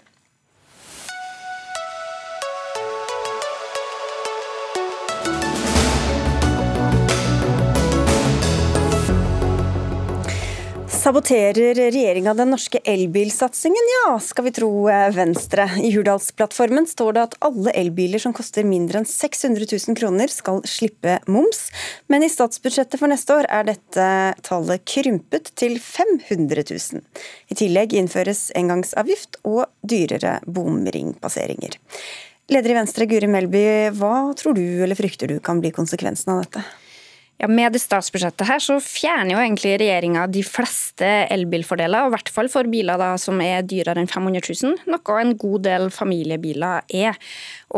[11.01, 13.87] Saboterer regjeringa den norske elbilsatsingen?
[13.95, 15.65] Ja, skal vi tro eh, Venstre.
[15.81, 20.61] I Hurdalsplattformen står det at alle elbiler som koster mindre enn 600 000 kroner skal
[20.69, 21.63] slippe moms,
[22.13, 24.11] men i statsbudsjettet for neste år er dette
[24.45, 27.01] tallet krympet til 500 000.
[27.49, 31.81] I tillegg innføres engangsavgift og dyrere bomringpasseringer.
[32.53, 33.65] Leder i Venstre, Guri Melby,
[33.97, 36.69] hva tror du eller frykter du kan bli konsekvensen av dette?
[37.41, 42.15] Ja, Med det statsbudsjettet her så fjerner jo egentlig regjeringa de fleste elbilfordeler, og i
[42.19, 45.89] hvert fall for biler da, som er dyrere enn 500 000, noe en god del
[45.95, 47.17] familiebiler er.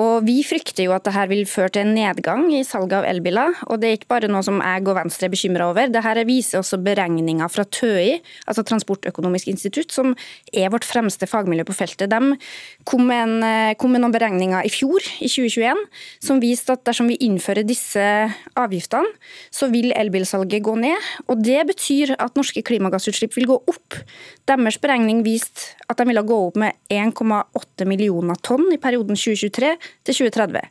[0.02, 3.54] Og Vi frykter jo at dette vil føre til en nedgang i salget av elbiler.
[3.68, 5.92] og Det er ikke bare noe som jeg og Venstre er bekymra over.
[5.92, 10.16] Dette viser også beregninger fra TØI, altså Transportøkonomisk institutt, som
[10.52, 12.10] er vårt fremste fagmiljø på feltet.
[12.10, 12.38] De
[12.88, 15.86] kom med, en, kom med noen beregninger i fjor, i 2021,
[16.24, 18.02] som viste at dersom vi innfører disse
[18.56, 19.06] avgiftene,
[19.52, 21.08] så vil elbilsalget gå ned.
[21.28, 23.98] og Det betyr at norske klimagassutslipp vil gå opp.
[24.48, 29.76] Deres beregning viste at de ville gå opp med 1,8 millioner tonn i perioden 2023
[30.08, 30.64] til 2030.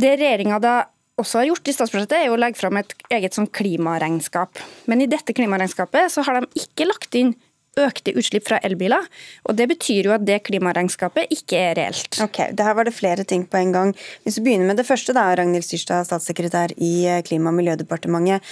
[0.00, 0.74] Det regjeringa da
[1.20, 4.62] også har gjort i statsbudsjettet, er å legge fram et eget sånn klimaregnskap.
[4.88, 7.34] Men i dette klimaregnskapet så har de ikke lagt inn
[7.78, 9.06] økte utslipp fra elbiler.
[9.44, 12.20] og Det betyr jo at det klimaregnskapet ikke er reelt.
[12.22, 13.94] Ok, det Her var det flere ting på en gang.
[14.24, 18.42] Hvis vi begynner med det første, da, Ragnhild Styrstad, statssekretær i eh, Klima- og miljødepartementet.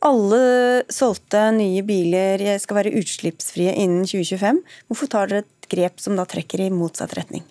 [0.00, 4.62] Alle solgte nye biler skal være utslippsfrie innen 2025.
[4.88, 7.44] Hvorfor tar dere et grep som da trekker i motsatt retning?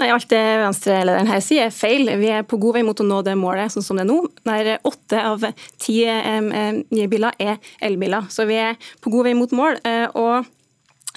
[0.00, 2.08] Nei, Alt det Venstre-lederen her sier er feil.
[2.16, 4.22] Vi er på god vei mot å nå det målet sånn som det er nå.
[4.48, 5.44] Der åtte av
[5.82, 8.30] ti nye biler er elbiler.
[8.32, 9.76] Så vi er på god vei mot mål.
[9.84, 10.48] Eh, og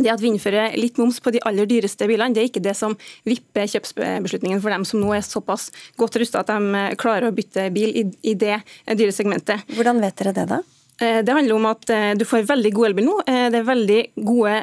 [0.02, 2.76] det at vi innfører litt moms på de aller dyreste bilene, det er ikke det
[2.76, 2.98] som
[3.30, 5.70] vipper kjøpsbeslutningen for dem som nå er såpass
[6.02, 8.58] godt rusta at de klarer å bytte bil i det
[8.90, 9.64] dyre segmentet.
[9.78, 10.64] Hvordan vet dere det, da?
[11.02, 13.16] Eh, det handler om at eh, du får veldig god elbil nå.
[13.26, 14.54] Eh, det er veldig gode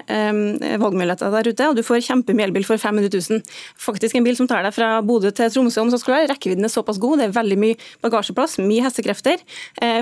[0.80, 3.40] valgmuligheter der ute, og du får kjempemye elbil for 500 000.
[3.80, 6.30] Faktisk en bil som tar deg fra Bodø til Tromsø om så skulle være.
[6.32, 9.42] Rekkevidden er såpass god, det er veldig mye bagasjeplass, mye hestekrefter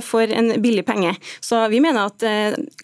[0.04, 1.14] for en billig penge.
[1.44, 2.24] Så vi mener at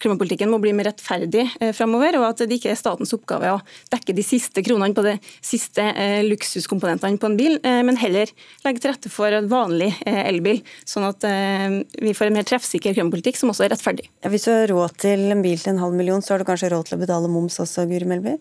[0.01, 3.61] klimapolitikken må bli mer rettferdig framover, og at det ikke er statens oppgave å
[3.93, 5.15] dekke de siste kronene på de
[5.45, 5.85] siste
[6.27, 8.31] luksuskomponentene på en bil, men heller
[8.65, 13.34] legge til rette for en vanlig elbil, sånn at vi får en mer treffsikker klimapolitikk
[13.35, 14.09] politikk som også er rettferdig.
[14.23, 16.47] Ja, hvis du har råd til en bil til en halv million, så har du
[16.47, 18.37] kanskje råd til å betale moms også, Guri Melby?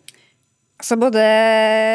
[0.83, 1.23] Så både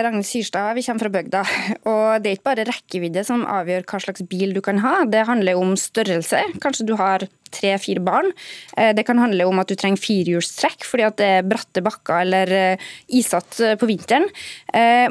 [0.05, 1.41] Ragnhild Syrstad vi kommer fra bygda,
[1.91, 5.03] og det er ikke bare rekkevidde som avgjør hva slags bil du kan ha.
[5.05, 6.41] Det handler om størrelse.
[6.63, 8.31] Kanskje du har tre-fire barn.
[8.77, 12.23] Eh, det kan handle om at du trenger firehjulstrekk fordi at det er bratte bakker
[12.23, 12.87] eller eh,
[13.19, 14.27] isatt eh, på vinteren.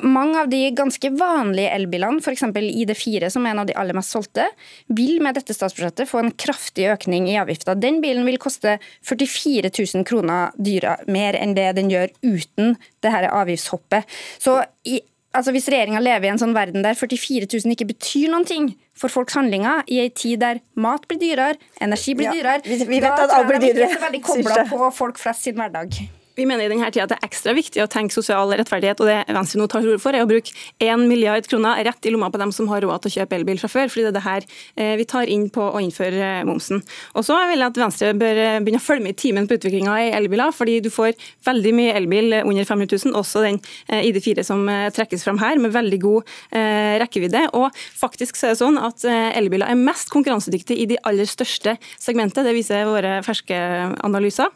[0.04, 2.44] Mange av de ganske vanlige elbilene, f.eks.
[2.54, 4.46] ID4, som er en av de aller mest solgte,
[4.94, 7.74] vil med dette statsbudsjettet få en kraftig økning i avgifta.
[7.74, 8.76] Den bilen vil koste
[9.08, 14.08] 44 000 kroner dyre mer enn det den gjør uten det her avgiftshoppet.
[14.38, 15.00] Så i
[15.36, 18.70] altså Hvis regjeringa lever i en sånn verden der 44 000 ikke betyr noen ting
[18.98, 23.02] for folks handlinger, i ei tid der mat blir dyrere, energi blir dyrere, vi, vi
[23.04, 23.92] vet at alt blir dyrere.
[23.92, 26.00] Da er veldig kobla på folk flest sin hverdag.
[26.38, 29.08] Vi mener i denne tida at det er ekstra viktig å tenke sosial rettferdighet, og
[29.10, 32.28] det Venstre nå tar orde for, er å bruke 1 milliard kroner rett i lomma
[32.30, 34.22] på dem som har råd til å kjøpe elbil fra før, fordi det er det
[34.22, 34.46] her
[34.78, 36.84] eh, vi tar inn på å innføre eh, momsen.
[37.18, 39.58] Og så vil jeg at Venstre bør eh, begynne å følge med i timen på
[39.58, 41.18] utviklinga i elbiler, fordi du får
[41.48, 43.58] veldig mye elbil under 500 000, også den
[43.98, 44.62] ID4 som
[44.94, 46.38] trekkes fram her, med veldig god
[47.02, 47.48] rekkevidde.
[47.58, 51.74] Og faktisk så er det sånn at elbiler er mest konkurransedyktige i de aller største
[51.98, 53.58] segmentet, det viser våre ferske
[54.06, 54.54] analyser.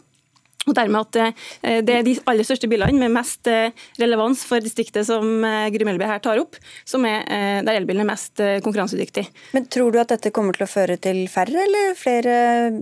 [0.68, 1.18] Og dermed at
[1.62, 5.70] eh, Det er de aller største bilene med mest eh, relevans for distriktet som eh,
[5.74, 6.58] Gry her tar opp,
[6.88, 7.24] som er
[7.66, 9.24] der elbilen er mest konkurransedyktig.
[9.54, 12.36] Men Tror du at dette kommer til å føre til færre eller flere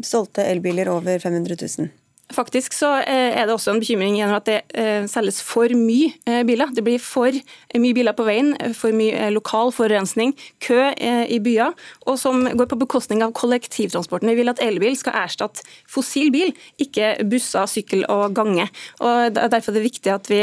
[0.07, 1.91] solgte elbiler over 500 000?
[2.35, 6.13] Faktisk så eh, er det også en bekymring gjennom at det eh, selges for mye
[6.31, 6.71] eh, biler.
[6.75, 7.35] Det blir for
[7.75, 11.75] mye biler på veien, for mye lokal forurensning, kø i byer,
[12.11, 14.31] og som går på bekostning av kollektivtransporten.
[14.31, 16.53] Vi vil at elbil skal erstatte fossil bil,
[16.83, 18.67] ikke busser, sykkel og gange.
[19.01, 20.43] Og Derfor er det viktig at vi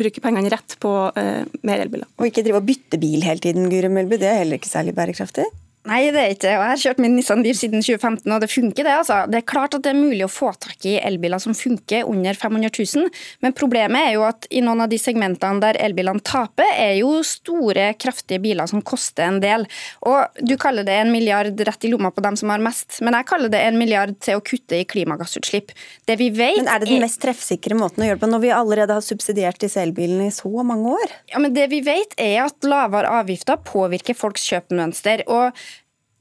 [0.00, 2.10] bruker pengene rett på mer elbiler.
[2.18, 4.20] Og ikke drive og bytte bil hele tiden, Guri Melby.
[4.20, 5.46] Det er heller ikke særlig bærekraftig?
[5.88, 8.84] Nei, det er ikke Jeg har kjørt min Nissan Leaf siden 2015, og det funker,
[8.84, 8.94] det.
[9.00, 9.22] altså.
[9.30, 12.36] Det er klart at det er mulig å få tak i elbiler som funker under
[12.36, 13.08] 500 000,
[13.44, 17.22] men problemet er jo at i noen av de segmentene der elbilene taper, er jo
[17.24, 19.64] store, kraftige biler som koster en del.
[20.08, 23.16] Og Du kaller det en milliard rett i lomma på dem som har mest, men
[23.16, 25.72] jeg kaller det en milliard til å kutte i klimagassutslipp.
[26.06, 28.44] Det vi vet Men Er det den mest treffsikre måten å gjøre det på, når
[28.44, 31.16] vi allerede har subsidiert disse elbilene i så mange år?
[31.32, 35.24] Ja, men Det vi vet, er at lavere avgifter påvirker folks kjøpmønster.
[35.28, 35.56] og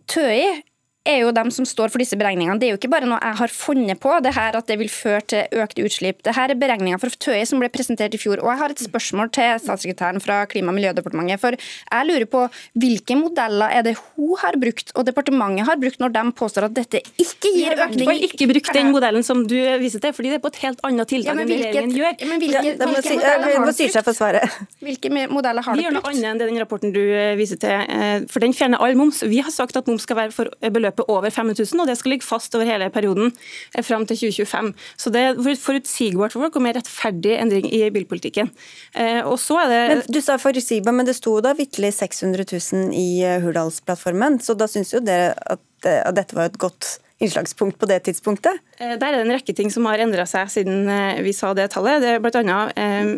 [0.08, 0.64] TØI
[1.08, 2.58] er jo dem som står for disse beregningene.
[2.60, 4.92] Det er jo ikke bare noe jeg har funnet på, det her at det vil
[4.92, 6.22] føre til økte utslipp.
[6.26, 8.42] Det her er beregninger fra Tøye som ble presentert i fjor.
[8.44, 11.42] Og jeg har et spørsmål til statssekretæren fra Klima- og miljødepartementet.
[11.42, 12.44] For jeg lurer på
[12.78, 16.76] hvilke modeller er det hun har brukt og departementet har brukt når de påstår at
[16.76, 18.04] dette ikke gir økning?
[18.04, 20.62] Vi har ikke brukt den modellen som du viser til, fordi det er på et
[20.66, 22.18] helt annet tiltak ja, enn regjeringen gjør.
[22.28, 24.60] Men hvilke, ja, hvilke si, modeller har du brukt?
[24.88, 25.82] Hvilke modeller har du brukt?
[25.82, 28.84] Vi gjør noe annet enn den rapporten du eh, viser til, eh, for den fjerner
[28.84, 29.24] all moms.
[29.28, 30.52] Vi har sagt at moms skal være for
[30.98, 33.32] beløpet over 500 000 og det skal ligge fast over hele perioden
[33.76, 34.74] eh, fram til 2025.
[34.98, 38.52] Så det er forutsigbart for folk og mer rettferdig endring i bilpolitikken.
[38.96, 39.82] Eh, og så er det...
[39.94, 44.58] Men du sa forutsigbar, men det sto da vitterlig 600 000 i eh, Hurdalsplattformen, så
[44.58, 48.60] da syns jo dere at, at dette var et godt innslagspunkt på det tidspunktet?
[48.78, 50.86] Der er det en rekke ting som har endra seg siden
[51.26, 52.04] vi sa det tallet.
[52.04, 52.60] Det er bl.a.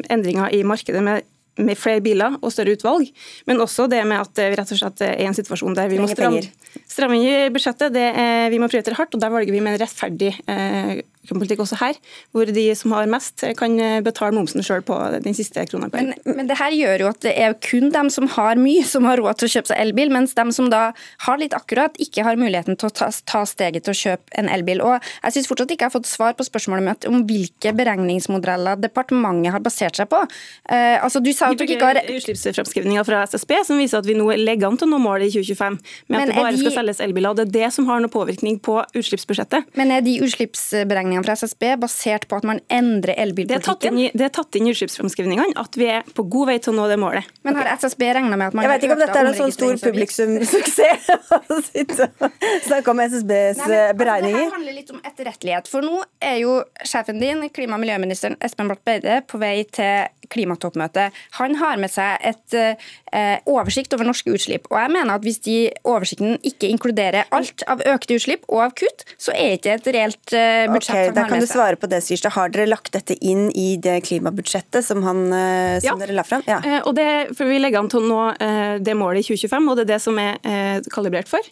[0.08, 1.28] endringer i markedet med
[1.60, 3.10] med flere biler og større utvalg,
[3.50, 6.00] men også det med at vi rett og slett er i en situasjon der vi
[6.02, 6.42] må stramme,
[6.90, 7.94] stramme inn i budsjettet.
[7.96, 11.00] Det er, vi må prioritere hardt, og der velger vi med en rettferdig eh,
[11.30, 11.98] politikk også her,
[12.34, 15.90] hvor de som har mest, kan betale momsen sjøl på den siste krona.
[15.94, 19.06] Men, men det her gjør jo at det er kun dem som har mye, som
[19.08, 20.90] har råd til å kjøpe seg elbil, mens dem som da
[21.26, 24.50] har litt akkurat, ikke har muligheten til å ta, ta steget til å kjøpe en
[24.52, 24.84] elbil.
[24.86, 28.80] Og Jeg syns fortsatt ikke jeg har fått svar på spørsmålet mitt om hvilke beregningsmodeller
[28.82, 30.22] departementet har basert seg på.
[30.70, 32.02] Uh, altså du sa at du ikke har...
[32.10, 35.40] Utslippsframskrivninga fra SSB som viser at vi nå legger an til å nå målet i
[35.40, 35.80] 2025,
[36.14, 37.32] men at det skal selges elbiler.
[37.32, 39.72] og Det er det som har noe påvirkning på utslippsbudsjettet.
[39.80, 44.00] Men er de utslippsberegningene fra SSB basert på at man endrer elbilpolitikken?
[44.14, 46.88] Det er tatt inn i utslippsframskrivningene at vi er på god vei til å nå
[46.92, 47.30] det målet.
[47.48, 49.56] Men har SSB regna med at man Jeg vet ikke om dette er en sånn
[49.56, 51.10] stor publikumssuksess
[51.50, 52.30] å
[52.68, 54.40] snakke om SSBs Nei, beregninger.
[54.40, 55.70] Altså, det handler litt om etterrettelighet.
[55.72, 60.10] For nå er jo sjefen din, klima- og miljøministeren Espen Barth Beide, på vei til
[60.30, 61.16] klimatoppmøtet.
[61.40, 64.70] Han har med seg et eh, oversikt over norske utslipp.
[64.72, 65.58] Og jeg mener at hvis de
[65.88, 69.90] oversikten ikke inkluderer alt av økte utslipp og av kutt, så er det ikke et
[69.96, 72.34] reelt eh, budsjett okay, Da kan du svare på det, Syrstad.
[72.36, 75.96] Har dere lagt dette inn i det klimabudsjettet som, han, eh, som ja.
[76.02, 76.44] dere la fram?
[76.50, 76.60] Ja.
[76.64, 78.20] Eh, og det, for Vi legger an til å nå
[78.86, 80.38] det målet i 2025, og det er det som er
[80.94, 81.46] kalibrert for.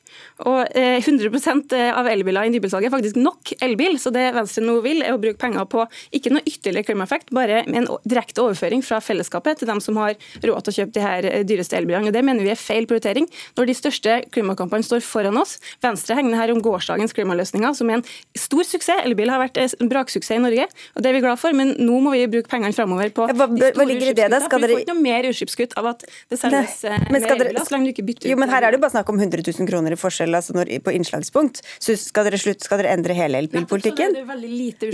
[0.46, 5.02] Og 100% av elbiler i nybilsalget er faktisk nok elbil, så det Venstre nå vil,
[5.06, 5.86] er å bruke penger på
[6.16, 10.68] ikke noe ytterligere klimaeffekt, bare en direkte overføring fra fellesskapet til dem som har råd
[10.68, 12.12] til å kjøpe de her dyreste elbilene.
[12.12, 13.28] Og Det mener vi er feil prioritering
[13.58, 15.58] når de største klimakampene står foran oss.
[15.84, 18.06] Venstre hegner her om gårsdagens klimaløsninger, som er en
[18.38, 19.04] stor suksess.
[19.08, 22.00] Elbil har vært en braksuksess i Norge, og det er vi glad for, men nå
[22.04, 24.40] må vi bruke pengene framover på hva, de store ligger i det da?
[24.40, 24.60] Dere...
[24.64, 27.90] Vi får ikke noe mer utslippskutt av at det selges elbil, mer elbiler, så lenge
[27.90, 29.70] du ikke bytter ut Jo, men her er det jo bare snakk om 100 000
[29.70, 31.62] kroner i forskjell altså når, på innslagspunkt.
[31.84, 34.18] Så skal dere, slutte, skal dere endre hele elbilpolitikken?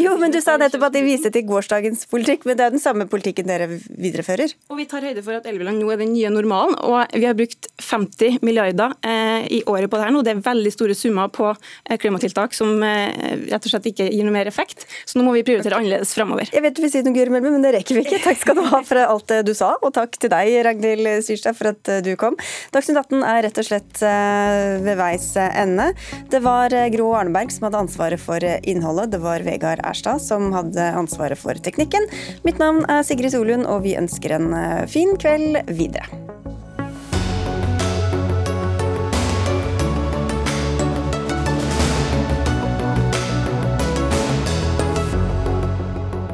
[0.01, 2.83] Jo, men du sa nettopp at de viste til gårsdagens politikk, men det er den
[2.83, 4.55] samme politikken dere viderefører.
[4.71, 7.37] Og vi tar høyde for at elbilene nå er den nye normalen, og vi har
[7.37, 10.23] brukt 50 milliarder eh, i året på det her nå.
[10.25, 13.11] Det er veldig store summer på eh, klimatiltak som eh,
[13.51, 14.86] rett og slett ikke gir noe mer effekt.
[15.05, 16.49] Så nå må vi prioritere annerledes framover.
[16.53, 18.21] Jeg vet du vil si noe, Guri Melby, men det rekker vi ikke.
[18.27, 21.57] Takk skal du ha for alt det du sa, og takk til deg, Ragnhild Syrstad,
[21.57, 22.38] for at du kom.
[22.73, 25.91] Dagsnytt 18 er rett og slett ved veis ende.
[26.31, 29.13] Det var Gro Arneberg som hadde ansvaret for innholdet.
[29.13, 32.07] Det var Vegard Erstad som hadde ansvaret for teknikken.
[32.47, 36.07] Mitt navn er Sigrid Solund, og vi ønsker en eh, fin kveld videre.